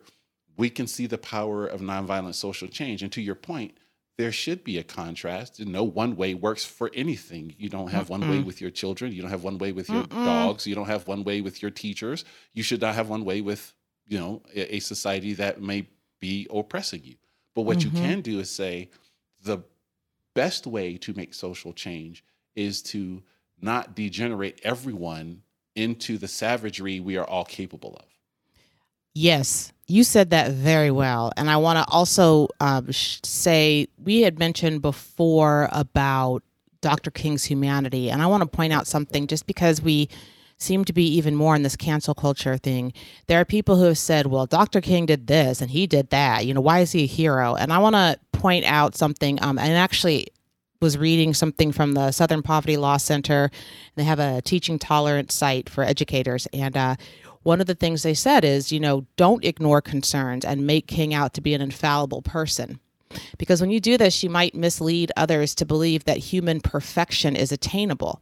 we 0.58 0.70
can 0.70 0.88
see 0.88 1.06
the 1.06 1.18
power 1.18 1.66
of 1.66 1.82
nonviolent 1.82 2.36
social 2.36 2.68
change. 2.68 3.04
And 3.04 3.12
to 3.12 3.22
your 3.22 3.36
point, 3.36 3.78
there 4.22 4.32
should 4.32 4.64
be 4.64 4.78
a 4.78 4.84
contrast. 4.84 5.60
No 5.60 5.84
one 5.84 6.16
way 6.16 6.36
works 6.36 6.64
for 6.64 6.92
anything. 6.94 7.56
You 7.58 7.70
don't 7.70 7.90
have 7.90 8.08
one 8.08 8.30
way 8.30 8.44
with 8.44 8.62
your 8.62 8.70
children. 8.70 9.12
You 9.12 9.24
don't 9.24 9.32
have 9.32 9.44
one 9.44 9.58
way 9.58 9.72
with 9.72 9.90
your 9.90 10.04
dogs. 10.04 10.68
You 10.68 10.76
don't 10.76 10.86
have 10.86 11.08
one 11.08 11.24
way 11.24 11.42
with 11.42 11.64
your 11.64 11.72
teachers. 11.72 12.24
You 12.54 12.62
should 12.62 12.82
not 12.82 12.94
have 12.94 13.10
one 13.10 13.26
way 13.26 13.42
with, 13.42 13.74
you 14.06 14.20
know, 14.20 14.44
a, 14.56 14.76
a 14.76 14.80
society 14.80 15.34
that 15.34 15.60
may 15.60 15.88
be 16.20 16.46
oppressing 16.54 17.02
you. 17.04 17.16
But 17.56 17.64
what 17.64 17.84
you 17.84 17.90
mm-hmm. 17.90 18.06
can 18.06 18.22
do 18.22 18.40
is 18.40 18.52
say 18.52 18.92
the 19.44 19.64
best 20.36 20.68
way 20.68 20.98
to 20.98 21.16
make 21.16 21.34
social 21.34 21.74
change 21.74 22.24
is 22.56 22.84
to 22.84 23.24
not 23.60 23.96
degenerate 23.96 24.62
everyone 24.64 25.42
into 25.76 26.20
the 26.20 26.28
savagery 26.28 27.00
we 27.00 27.18
are 27.18 27.26
all 27.26 27.46
capable 27.46 27.96
of. 27.96 28.06
Yes, 29.16 29.74
you 29.92 30.04
said 30.04 30.30
that 30.30 30.52
very 30.52 30.90
well. 30.90 31.32
And 31.36 31.50
I 31.50 31.58
want 31.58 31.78
to 31.78 31.94
also 31.94 32.48
um, 32.60 32.92
sh- 32.92 33.20
say 33.24 33.88
we 34.02 34.22
had 34.22 34.40
mentioned 34.40 34.82
before 34.82 35.68
about 35.72 36.44
Dr. 36.80 37.12
King's 37.12 37.44
humanity. 37.44 38.10
And 38.10 38.22
I 38.22 38.28
want 38.28 38.42
to 38.42 38.48
point 38.48 38.74
out 38.74 38.88
something 38.88 39.28
just 39.28 39.46
because 39.46 39.82
we 39.82 40.10
seem 40.58 40.86
to 40.86 40.94
be 40.94 41.06
even 41.16 41.36
more 41.36 41.56
in 41.56 41.64
this 41.64 41.76
cancel 41.76 42.14
culture 42.14 42.58
thing. 42.58 42.94
There 43.28 43.40
are 43.40 43.46
people 43.46 43.76
who 43.76 43.86
have 43.86 43.98
said, 43.98 44.28
well, 44.28 44.46
Dr. 44.46 44.80
King 44.80 45.08
did 45.08 45.28
this 45.28 45.60
and 45.62 45.70
he 45.70 45.88
did 45.88 46.10
that. 46.12 46.46
You 46.46 46.54
know, 46.54 46.62
why 46.62 46.80
is 46.80 46.92
he 46.92 47.04
a 47.04 47.08
hero? 47.08 47.56
And 47.56 47.74
I 47.74 47.80
want 47.80 47.96
to 47.96 48.18
point 48.32 48.66
out 48.66 48.96
something. 48.96 49.42
Um, 49.44 49.60
and 49.60 49.74
actually, 49.74 50.28
was 50.82 50.98
reading 50.98 51.34
something 51.34 51.72
from 51.72 51.94
the 51.94 52.12
Southern 52.12 52.42
Poverty 52.42 52.76
Law 52.76 52.98
Center. 52.98 53.52
They 53.96 54.04
have 54.04 54.20
a 54.20 54.42
teaching 54.42 54.80
tolerance 54.80 55.34
site 55.34 55.70
for 55.70 55.84
educators. 55.84 56.48
And 56.54 56.76
uh, 56.76 56.96
one 57.44 57.62
of 57.62 57.68
the 57.68 57.76
things 57.76 58.04
they 58.04 58.14
said 58.14 58.46
is, 58.46 58.72
you 58.72 58.80
know, 58.80 59.06
don't 59.16 59.44
ignore 59.44 59.82
concerns 59.82 60.46
and 60.46 60.68
make 60.68 60.88
King 60.88 61.14
out 61.14 61.34
to 61.34 61.42
be 61.42 61.54
an 61.54 61.62
infallible 61.62 62.22
person. 62.22 62.80
Because 63.38 63.60
when 63.60 63.72
you 63.72 63.80
do 63.80 63.98
this, 63.98 64.24
you 64.24 64.30
might 64.30 64.56
mislead 64.56 65.12
others 65.18 65.54
to 65.56 65.66
believe 65.66 66.06
that 66.06 66.18
human 66.18 66.62
perfection 66.62 67.36
is 67.36 67.52
attainable. 67.52 68.22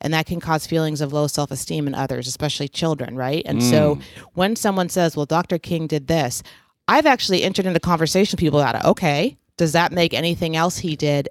And 0.00 0.14
that 0.14 0.26
can 0.26 0.40
cause 0.40 0.66
feelings 0.66 1.00
of 1.00 1.12
low 1.12 1.26
self 1.26 1.50
esteem 1.50 1.86
in 1.86 1.94
others, 1.94 2.28
especially 2.28 2.68
children, 2.68 3.16
right? 3.16 3.42
And 3.44 3.60
mm. 3.60 3.70
so 3.70 3.98
when 4.34 4.54
someone 4.56 4.88
says, 4.88 5.16
well, 5.16 5.26
Dr. 5.26 5.58
King 5.58 5.86
did 5.86 6.06
this, 6.06 6.42
I've 6.86 7.06
actually 7.06 7.42
entered 7.42 7.66
into 7.66 7.80
conversation 7.80 8.36
with 8.36 8.40
people 8.40 8.60
about 8.60 8.76
it. 8.76 8.84
Okay, 8.84 9.36
does 9.56 9.72
that 9.72 9.92
make 9.92 10.14
anything 10.14 10.56
else 10.56 10.78
he 10.78 10.96
did 10.96 11.28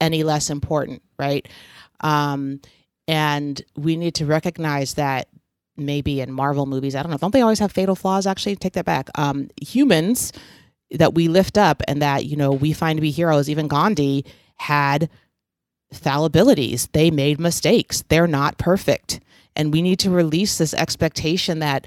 any 0.00 0.22
less 0.22 0.48
important, 0.48 1.02
right? 1.18 1.46
Um, 2.00 2.60
and 3.06 3.60
we 3.76 3.96
need 3.96 4.14
to 4.16 4.26
recognize 4.26 4.94
that 4.94 5.28
maybe 5.78 6.20
in 6.20 6.32
Marvel 6.32 6.66
movies, 6.66 6.94
I 6.94 7.02
don't 7.02 7.10
know, 7.10 7.18
don't 7.18 7.32
they 7.32 7.42
always 7.42 7.58
have 7.58 7.72
fatal 7.72 7.94
flaws? 7.94 8.26
Actually, 8.26 8.56
take 8.56 8.74
that 8.74 8.84
back. 8.84 9.08
Um, 9.16 9.50
humans 9.60 10.32
that 10.90 11.14
we 11.14 11.28
lift 11.28 11.58
up 11.58 11.82
and 11.86 12.00
that 12.00 12.24
you 12.24 12.36
know 12.36 12.52
we 12.52 12.72
find 12.72 12.96
to 12.96 13.02
be 13.02 13.10
heroes. 13.10 13.48
Even 13.48 13.68
Gandhi 13.68 14.24
had 14.56 15.08
fallibilities. 15.94 16.90
They 16.92 17.10
made 17.10 17.38
mistakes. 17.38 18.04
They're 18.08 18.26
not 18.26 18.58
perfect, 18.58 19.20
and 19.56 19.72
we 19.72 19.82
need 19.82 19.98
to 20.00 20.10
release 20.10 20.58
this 20.58 20.74
expectation 20.74 21.58
that 21.60 21.86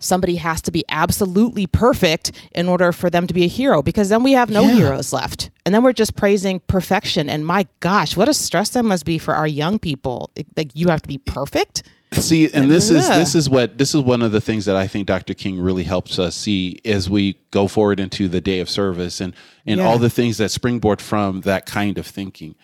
somebody 0.00 0.36
has 0.36 0.62
to 0.62 0.70
be 0.70 0.84
absolutely 0.88 1.66
perfect 1.66 2.32
in 2.52 2.68
order 2.68 2.90
for 2.90 3.10
them 3.10 3.26
to 3.26 3.34
be 3.34 3.44
a 3.44 3.48
hero 3.48 3.82
because 3.82 4.08
then 4.08 4.22
we 4.22 4.32
have 4.32 4.50
no 4.50 4.62
yeah. 4.62 4.74
heroes 4.74 5.12
left 5.12 5.50
and 5.64 5.74
then 5.74 5.84
we're 5.84 5.92
just 5.92 6.16
praising 6.16 6.58
perfection 6.60 7.28
and 7.28 7.46
my 7.46 7.66
gosh 7.80 8.16
what 8.16 8.26
a 8.26 8.32
stress 8.32 8.70
that 8.70 8.82
must 8.82 9.04
be 9.04 9.18
for 9.18 9.34
our 9.34 9.46
young 9.46 9.78
people 9.78 10.30
like 10.56 10.70
you 10.74 10.88
have 10.88 11.02
to 11.02 11.08
be 11.08 11.18
perfect 11.18 11.82
see 12.12 12.52
and 12.52 12.70
this 12.70 12.90
is 12.90 13.08
this 13.08 13.34
is 13.34 13.48
what 13.48 13.78
this 13.78 13.94
is 13.94 14.00
one 14.00 14.20
of 14.20 14.32
the 14.32 14.40
things 14.40 14.64
that 14.64 14.74
i 14.76 14.86
think 14.86 15.06
dr 15.06 15.32
king 15.34 15.60
really 15.60 15.84
helps 15.84 16.18
us 16.18 16.34
see 16.34 16.80
as 16.84 17.08
we 17.08 17.34
go 17.50 17.68
forward 17.68 18.00
into 18.00 18.28
the 18.28 18.40
day 18.40 18.58
of 18.60 18.68
service 18.68 19.20
and 19.20 19.32
and 19.64 19.78
yeah. 19.78 19.86
all 19.86 19.98
the 19.98 20.10
things 20.10 20.38
that 20.38 20.50
springboard 20.50 21.00
from 21.00 21.42
that 21.42 21.66
kind 21.66 21.98
of 21.98 22.06
thinking 22.06 22.54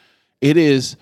it 0.41 0.57
is 0.57 0.97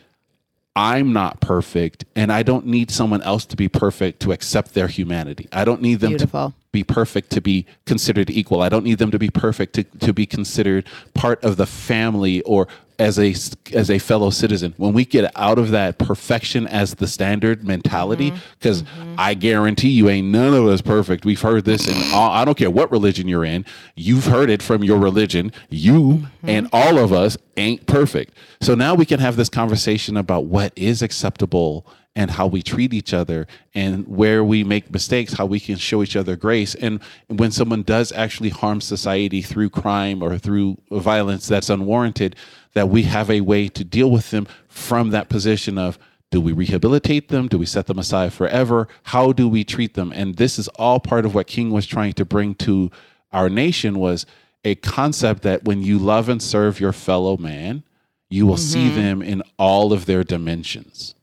I'm 0.76 1.12
not 1.12 1.40
perfect 1.40 2.04
and 2.16 2.32
I 2.32 2.42
don't 2.42 2.66
need 2.66 2.90
someone 2.90 3.22
else 3.22 3.46
to 3.46 3.56
be 3.56 3.68
perfect 3.68 4.20
to 4.22 4.32
accept 4.32 4.74
their 4.74 4.88
humanity. 4.88 5.48
I 5.52 5.64
don't 5.64 5.80
need 5.80 6.00
them 6.00 6.10
Beautiful. 6.10 6.50
to 6.50 6.56
be 6.72 6.82
perfect 6.82 7.30
to 7.30 7.40
be 7.40 7.64
considered 7.86 8.28
equal. 8.28 8.60
I 8.60 8.68
don't 8.68 8.84
need 8.84 8.98
them 8.98 9.12
to 9.12 9.18
be 9.18 9.30
perfect 9.30 9.74
to, 9.74 9.84
to 9.84 10.12
be 10.12 10.26
considered 10.26 10.86
part 11.14 11.42
of 11.44 11.56
the 11.56 11.66
family 11.66 12.42
or 12.42 12.66
as 12.98 13.18
a 13.18 13.34
as 13.72 13.90
a 13.90 13.98
fellow 13.98 14.30
citizen 14.30 14.74
when 14.76 14.92
we 14.92 15.04
get 15.04 15.30
out 15.36 15.58
of 15.58 15.70
that 15.70 15.98
perfection 15.98 16.66
as 16.68 16.94
the 16.94 17.06
standard 17.06 17.64
mentality 17.64 18.32
because 18.58 18.82
mm-hmm. 18.82 19.02
mm-hmm. 19.02 19.14
i 19.18 19.34
guarantee 19.34 19.88
you 19.88 20.08
ain't 20.08 20.28
none 20.28 20.54
of 20.54 20.66
us 20.66 20.80
perfect 20.80 21.24
we've 21.24 21.40
heard 21.40 21.64
this 21.64 21.88
in 21.88 22.14
all, 22.14 22.30
i 22.30 22.44
don't 22.44 22.56
care 22.56 22.70
what 22.70 22.90
religion 22.90 23.26
you're 23.26 23.44
in 23.44 23.64
you've 23.96 24.26
heard 24.26 24.50
it 24.50 24.62
from 24.62 24.84
your 24.84 24.98
religion 24.98 25.50
you 25.70 26.00
mm-hmm. 26.00 26.48
and 26.48 26.68
all 26.72 26.98
of 26.98 27.12
us 27.12 27.36
ain't 27.56 27.86
perfect 27.86 28.34
so 28.60 28.74
now 28.74 28.94
we 28.94 29.04
can 29.04 29.20
have 29.20 29.36
this 29.36 29.48
conversation 29.48 30.16
about 30.16 30.44
what 30.44 30.72
is 30.76 31.02
acceptable 31.02 31.86
and 32.16 32.30
how 32.30 32.46
we 32.46 32.62
treat 32.62 32.94
each 32.94 33.12
other 33.12 33.46
and 33.74 34.06
where 34.06 34.44
we 34.44 34.62
make 34.62 34.90
mistakes, 34.92 35.32
how 35.32 35.46
we 35.46 35.58
can 35.58 35.76
show 35.76 36.02
each 36.02 36.14
other 36.14 36.36
grace. 36.36 36.74
And 36.76 37.00
when 37.26 37.50
someone 37.50 37.82
does 37.82 38.12
actually 38.12 38.50
harm 38.50 38.80
society 38.80 39.42
through 39.42 39.70
crime 39.70 40.22
or 40.22 40.38
through 40.38 40.78
violence 40.90 41.48
that's 41.48 41.70
unwarranted, 41.70 42.36
that 42.74 42.88
we 42.88 43.04
have 43.04 43.30
a 43.30 43.40
way 43.40 43.68
to 43.68 43.84
deal 43.84 44.10
with 44.10 44.30
them 44.30 44.46
from 44.68 45.10
that 45.10 45.28
position 45.28 45.78
of 45.78 45.98
do 46.30 46.40
we 46.40 46.52
rehabilitate 46.52 47.28
them? 47.28 47.46
Do 47.46 47.58
we 47.58 47.66
set 47.66 47.86
them 47.86 47.98
aside 47.98 48.32
forever? 48.32 48.88
How 49.04 49.32
do 49.32 49.48
we 49.48 49.62
treat 49.62 49.94
them? 49.94 50.12
And 50.12 50.36
this 50.36 50.58
is 50.58 50.66
all 50.68 50.98
part 50.98 51.24
of 51.24 51.34
what 51.34 51.46
King 51.46 51.70
was 51.70 51.86
trying 51.86 52.12
to 52.14 52.24
bring 52.24 52.56
to 52.56 52.90
our 53.32 53.48
nation 53.48 53.98
was 53.98 54.26
a 54.64 54.74
concept 54.76 55.42
that 55.42 55.64
when 55.64 55.82
you 55.82 55.98
love 55.98 56.28
and 56.28 56.42
serve 56.42 56.80
your 56.80 56.92
fellow 56.92 57.36
man, 57.36 57.84
you 58.28 58.46
will 58.46 58.54
mm-hmm. 58.54 58.62
see 58.62 58.88
them 58.88 59.22
in 59.22 59.42
all 59.58 59.92
of 59.92 60.06
their 60.06 60.24
dimensions. 60.24 61.14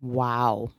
Wow. 0.00 0.70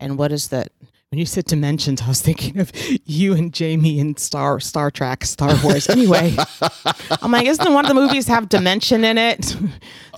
And 0.00 0.18
what 0.18 0.32
is 0.32 0.48
that? 0.48 0.72
When 1.10 1.18
you 1.18 1.24
said 1.24 1.46
dimensions, 1.46 2.02
I 2.02 2.08
was 2.08 2.20
thinking 2.20 2.58
of 2.60 2.70
you 3.06 3.32
and 3.32 3.50
Jamie 3.50 3.98
in 3.98 4.18
Star 4.18 4.60
Star 4.60 4.90
Trek, 4.90 5.24
Star 5.24 5.54
Wars. 5.64 5.88
Anyway, 5.88 6.36
I'm 7.22 7.32
like, 7.32 7.46
isn't 7.46 7.72
one 7.72 7.86
of 7.86 7.88
the 7.88 7.94
movies 7.94 8.28
have 8.28 8.50
dimension 8.50 9.04
in 9.04 9.16
it? 9.16 9.56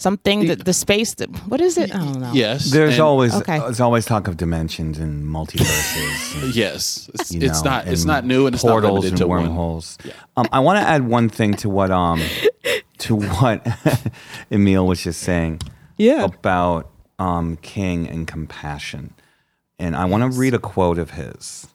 Something 0.00 0.48
that 0.48 0.64
the 0.64 0.72
space 0.72 1.14
that 1.14 1.29
what 1.46 1.61
is 1.61 1.79
it? 1.79 1.94
I 1.94 1.98
don't 1.98 2.18
know. 2.18 2.33
Yes, 2.33 2.72
there's 2.72 2.94
and, 2.94 3.03
always 3.03 3.33
okay. 3.37 3.61
there's 3.61 3.79
always 3.79 4.05
talk 4.05 4.26
of 4.26 4.37
dimensions 4.37 4.98
and 4.98 5.24
multiverses. 5.24 6.11
And, 6.42 6.57
yes, 6.57 7.09
it's, 7.14 7.31
it's 7.31 7.62
know, 7.62 7.70
not 7.70 7.87
it's 7.87 8.05
not 8.05 8.24
new 8.26 8.46
and 8.46 8.55
it's 8.57 8.64
not 8.64 8.83
limited 8.83 9.16
to 9.18 9.29
wormholes. 9.29 9.96
Yeah. 10.05 10.12
Um, 10.37 10.48
I 10.50 10.59
want 10.59 10.81
to 10.81 10.88
add 10.88 11.07
one 11.07 11.29
thing 11.29 11.55
to 11.59 11.68
what 11.68 11.92
um 11.92 12.20
to 12.98 13.14
what 13.14 13.64
Emil 14.50 14.88
was 14.88 15.05
just 15.05 15.20
saying. 15.20 15.61
Yeah, 15.98 16.24
about 16.24 16.90
um, 17.20 17.59
King 17.59 18.09
and 18.09 18.26
compassion. 18.26 19.14
And 19.81 19.97
I 19.97 20.05
want 20.05 20.31
to 20.31 20.38
read 20.38 20.53
a 20.53 20.59
quote 20.59 20.99
of 20.99 21.12
his. 21.12 21.66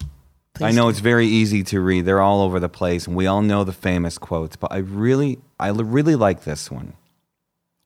Please 0.54 0.65
I 0.65 0.72
know 0.72 0.84
do. 0.84 0.89
it's 0.89 1.00
very 1.00 1.26
easy 1.26 1.63
to 1.63 1.82
read. 1.82 2.06
They're 2.06 2.22
all 2.22 2.44
over 2.44 2.60
the 2.60 2.70
place, 2.70 3.08
and 3.08 3.15
we 3.15 3.26
all 3.26 3.41
know 3.41 3.63
the 3.63 3.74
famous 3.74 4.20
quotes. 4.20 4.56
But 4.56 4.72
I 4.72 4.78
really, 4.78 5.39
I 5.60 5.70
really 5.70 6.15
like 6.15 6.44
this 6.44 6.70
one. 6.70 6.94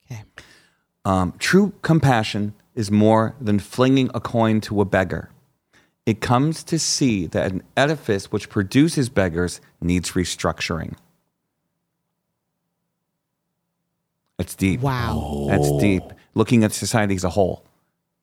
Okay. 0.06 0.24
Um, 1.06 1.34
True 1.40 1.72
compassion 1.84 2.54
is 2.76 2.92
more 2.92 3.34
than 3.40 3.60
flinging 3.60 4.12
a 4.14 4.20
coin 4.20 4.60
to 4.62 4.82
a 4.82 4.86
beggar. 4.86 5.30
It 6.06 6.20
comes 6.20 6.64
to 6.66 6.78
see 6.78 7.26
that 7.28 7.52
an 7.52 7.64
edifice 7.78 8.30
which 8.30 8.50
produces 8.50 9.08
beggars 9.08 9.62
needs 9.80 10.12
restructuring. 10.12 10.96
That's 14.38 14.56
deep. 14.56 14.82
Wow. 14.82 15.48
That's 15.50 15.72
deep 15.80 16.04
looking 16.34 16.64
at 16.66 16.74
society 16.74 17.16
as 17.16 17.24
a 17.24 17.30
whole. 17.30 17.64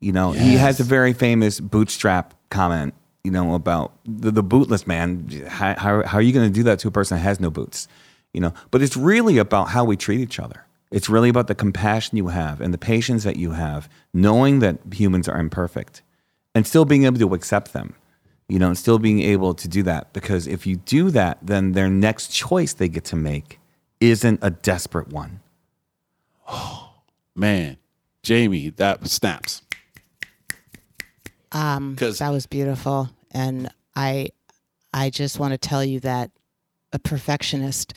You 0.06 0.12
know, 0.12 0.34
yes. 0.34 0.42
he 0.44 0.52
has 0.54 0.78
a 0.78 0.84
very 0.84 1.12
famous 1.12 1.58
bootstrap 1.58 2.32
comment, 2.48 2.94
you 3.24 3.32
know, 3.32 3.56
about 3.56 3.92
the, 4.04 4.30
the 4.30 4.42
bootless 4.44 4.86
man. 4.86 5.28
How, 5.48 5.74
how, 5.74 6.06
how 6.06 6.18
are 6.18 6.22
you 6.22 6.32
going 6.32 6.46
to 6.46 6.54
do 6.54 6.62
that 6.62 6.78
to 6.78 6.86
a 6.86 6.92
person 6.92 7.16
that 7.16 7.24
has 7.24 7.40
no 7.40 7.50
boots? 7.50 7.88
You 8.32 8.40
know, 8.40 8.54
but 8.70 8.82
it's 8.82 8.96
really 8.96 9.38
about 9.38 9.70
how 9.70 9.84
we 9.84 9.96
treat 9.96 10.20
each 10.20 10.38
other. 10.38 10.64
It's 10.92 11.08
really 11.08 11.28
about 11.28 11.48
the 11.48 11.56
compassion 11.56 12.16
you 12.16 12.28
have 12.28 12.60
and 12.60 12.72
the 12.72 12.78
patience 12.78 13.24
that 13.24 13.34
you 13.34 13.50
have, 13.50 13.88
knowing 14.14 14.60
that 14.60 14.78
humans 14.92 15.28
are 15.28 15.40
imperfect 15.40 16.02
and 16.54 16.64
still 16.64 16.84
being 16.84 17.02
able 17.02 17.18
to 17.18 17.34
accept 17.34 17.72
them, 17.72 17.96
you 18.48 18.60
know, 18.60 18.68
and 18.68 18.78
still 18.78 19.00
being 19.00 19.22
able 19.22 19.54
to 19.54 19.66
do 19.66 19.82
that. 19.82 20.12
Because 20.12 20.46
if 20.46 20.68
you 20.68 20.76
do 20.76 21.10
that, 21.10 21.38
then 21.42 21.72
their 21.72 21.90
next 21.90 22.28
choice 22.28 22.72
they 22.74 22.88
get 22.88 23.02
to 23.06 23.16
make 23.16 23.58
isn't 23.98 24.38
a 24.40 24.50
desperate 24.50 25.08
one. 25.08 25.40
Oh, 26.48 26.92
man. 27.34 27.78
Jamie, 28.22 28.70
that 28.70 29.06
snaps. 29.08 29.62
Um, 31.52 31.94
that 31.96 32.30
was 32.30 32.46
beautiful, 32.46 33.10
and 33.30 33.70
I, 33.94 34.30
I 34.92 35.10
just 35.10 35.38
want 35.38 35.52
to 35.52 35.58
tell 35.58 35.84
you 35.84 36.00
that 36.00 36.30
a 36.92 36.98
perfectionist 36.98 37.94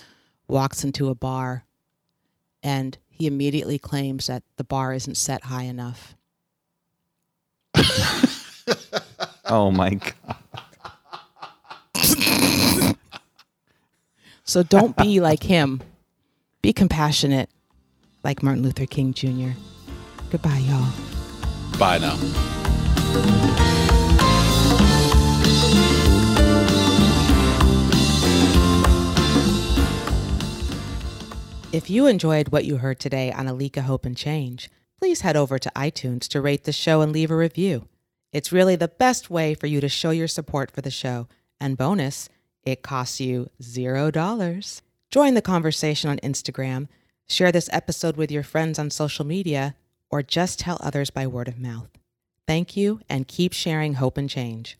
walks 0.47 0.83
into 0.83 1.09
a 1.09 1.15
bar, 1.15 1.63
and 2.61 2.97
he 3.09 3.27
immediately 3.27 3.79
claims 3.79 4.27
that 4.27 4.43
the 4.57 4.63
bar 4.63 4.93
isn't 4.93 5.15
set 5.15 5.43
high 5.45 5.63
enough. 5.63 6.15
oh 9.45 9.71
my 9.71 9.95
god! 9.95 10.35
so 14.43 14.63
don't 14.63 14.95
be 14.95 15.19
like 15.19 15.43
him. 15.43 15.81
Be 16.61 16.73
compassionate, 16.73 17.49
like 18.23 18.43
Martin 18.43 18.63
Luther 18.63 18.85
King 18.85 19.13
Jr. 19.13 19.51
Goodbye, 20.29 20.63
y'all. 20.67 20.91
Bye 21.77 21.97
now. 21.97 22.58
If 31.71 31.89
you 31.89 32.07
enjoyed 32.07 32.49
what 32.49 32.65
you 32.65 32.77
heard 32.77 32.99
today 32.99 33.31
on 33.31 33.45
Alika 33.45 33.81
Hope 33.81 34.05
and 34.05 34.17
Change, 34.17 34.69
please 34.99 35.21
head 35.21 35.37
over 35.37 35.57
to 35.59 35.71
iTunes 35.75 36.27
to 36.29 36.41
rate 36.41 36.63
the 36.63 36.71
show 36.71 37.01
and 37.01 37.11
leave 37.11 37.31
a 37.31 37.35
review. 37.35 37.87
It's 38.31 38.51
really 38.51 38.75
the 38.75 38.87
best 38.87 39.29
way 39.29 39.53
for 39.53 39.67
you 39.67 39.79
to 39.81 39.87
show 39.87 40.09
your 40.09 40.27
support 40.27 40.71
for 40.71 40.81
the 40.81 40.91
show. 40.91 41.27
And 41.59 41.77
bonus, 41.77 42.27
it 42.63 42.81
costs 42.81 43.19
you 43.19 43.49
zero 43.61 44.11
dollars. 44.11 44.81
Join 45.11 45.35
the 45.35 45.41
conversation 45.41 46.09
on 46.09 46.17
Instagram, 46.19 46.87
share 47.27 47.51
this 47.51 47.69
episode 47.71 48.17
with 48.17 48.31
your 48.31 48.43
friends 48.43 48.77
on 48.77 48.89
social 48.89 49.25
media, 49.25 49.75
or 50.09 50.21
just 50.23 50.59
tell 50.59 50.79
others 50.81 51.11
by 51.11 51.27
word 51.27 51.47
of 51.47 51.59
mouth. 51.59 51.98
Thank 52.49 52.75
you 52.75 52.99
and 53.07 53.27
keep 53.27 53.53
sharing 53.53 53.93
hope 53.93 54.17
and 54.17 54.27
change. 54.27 54.79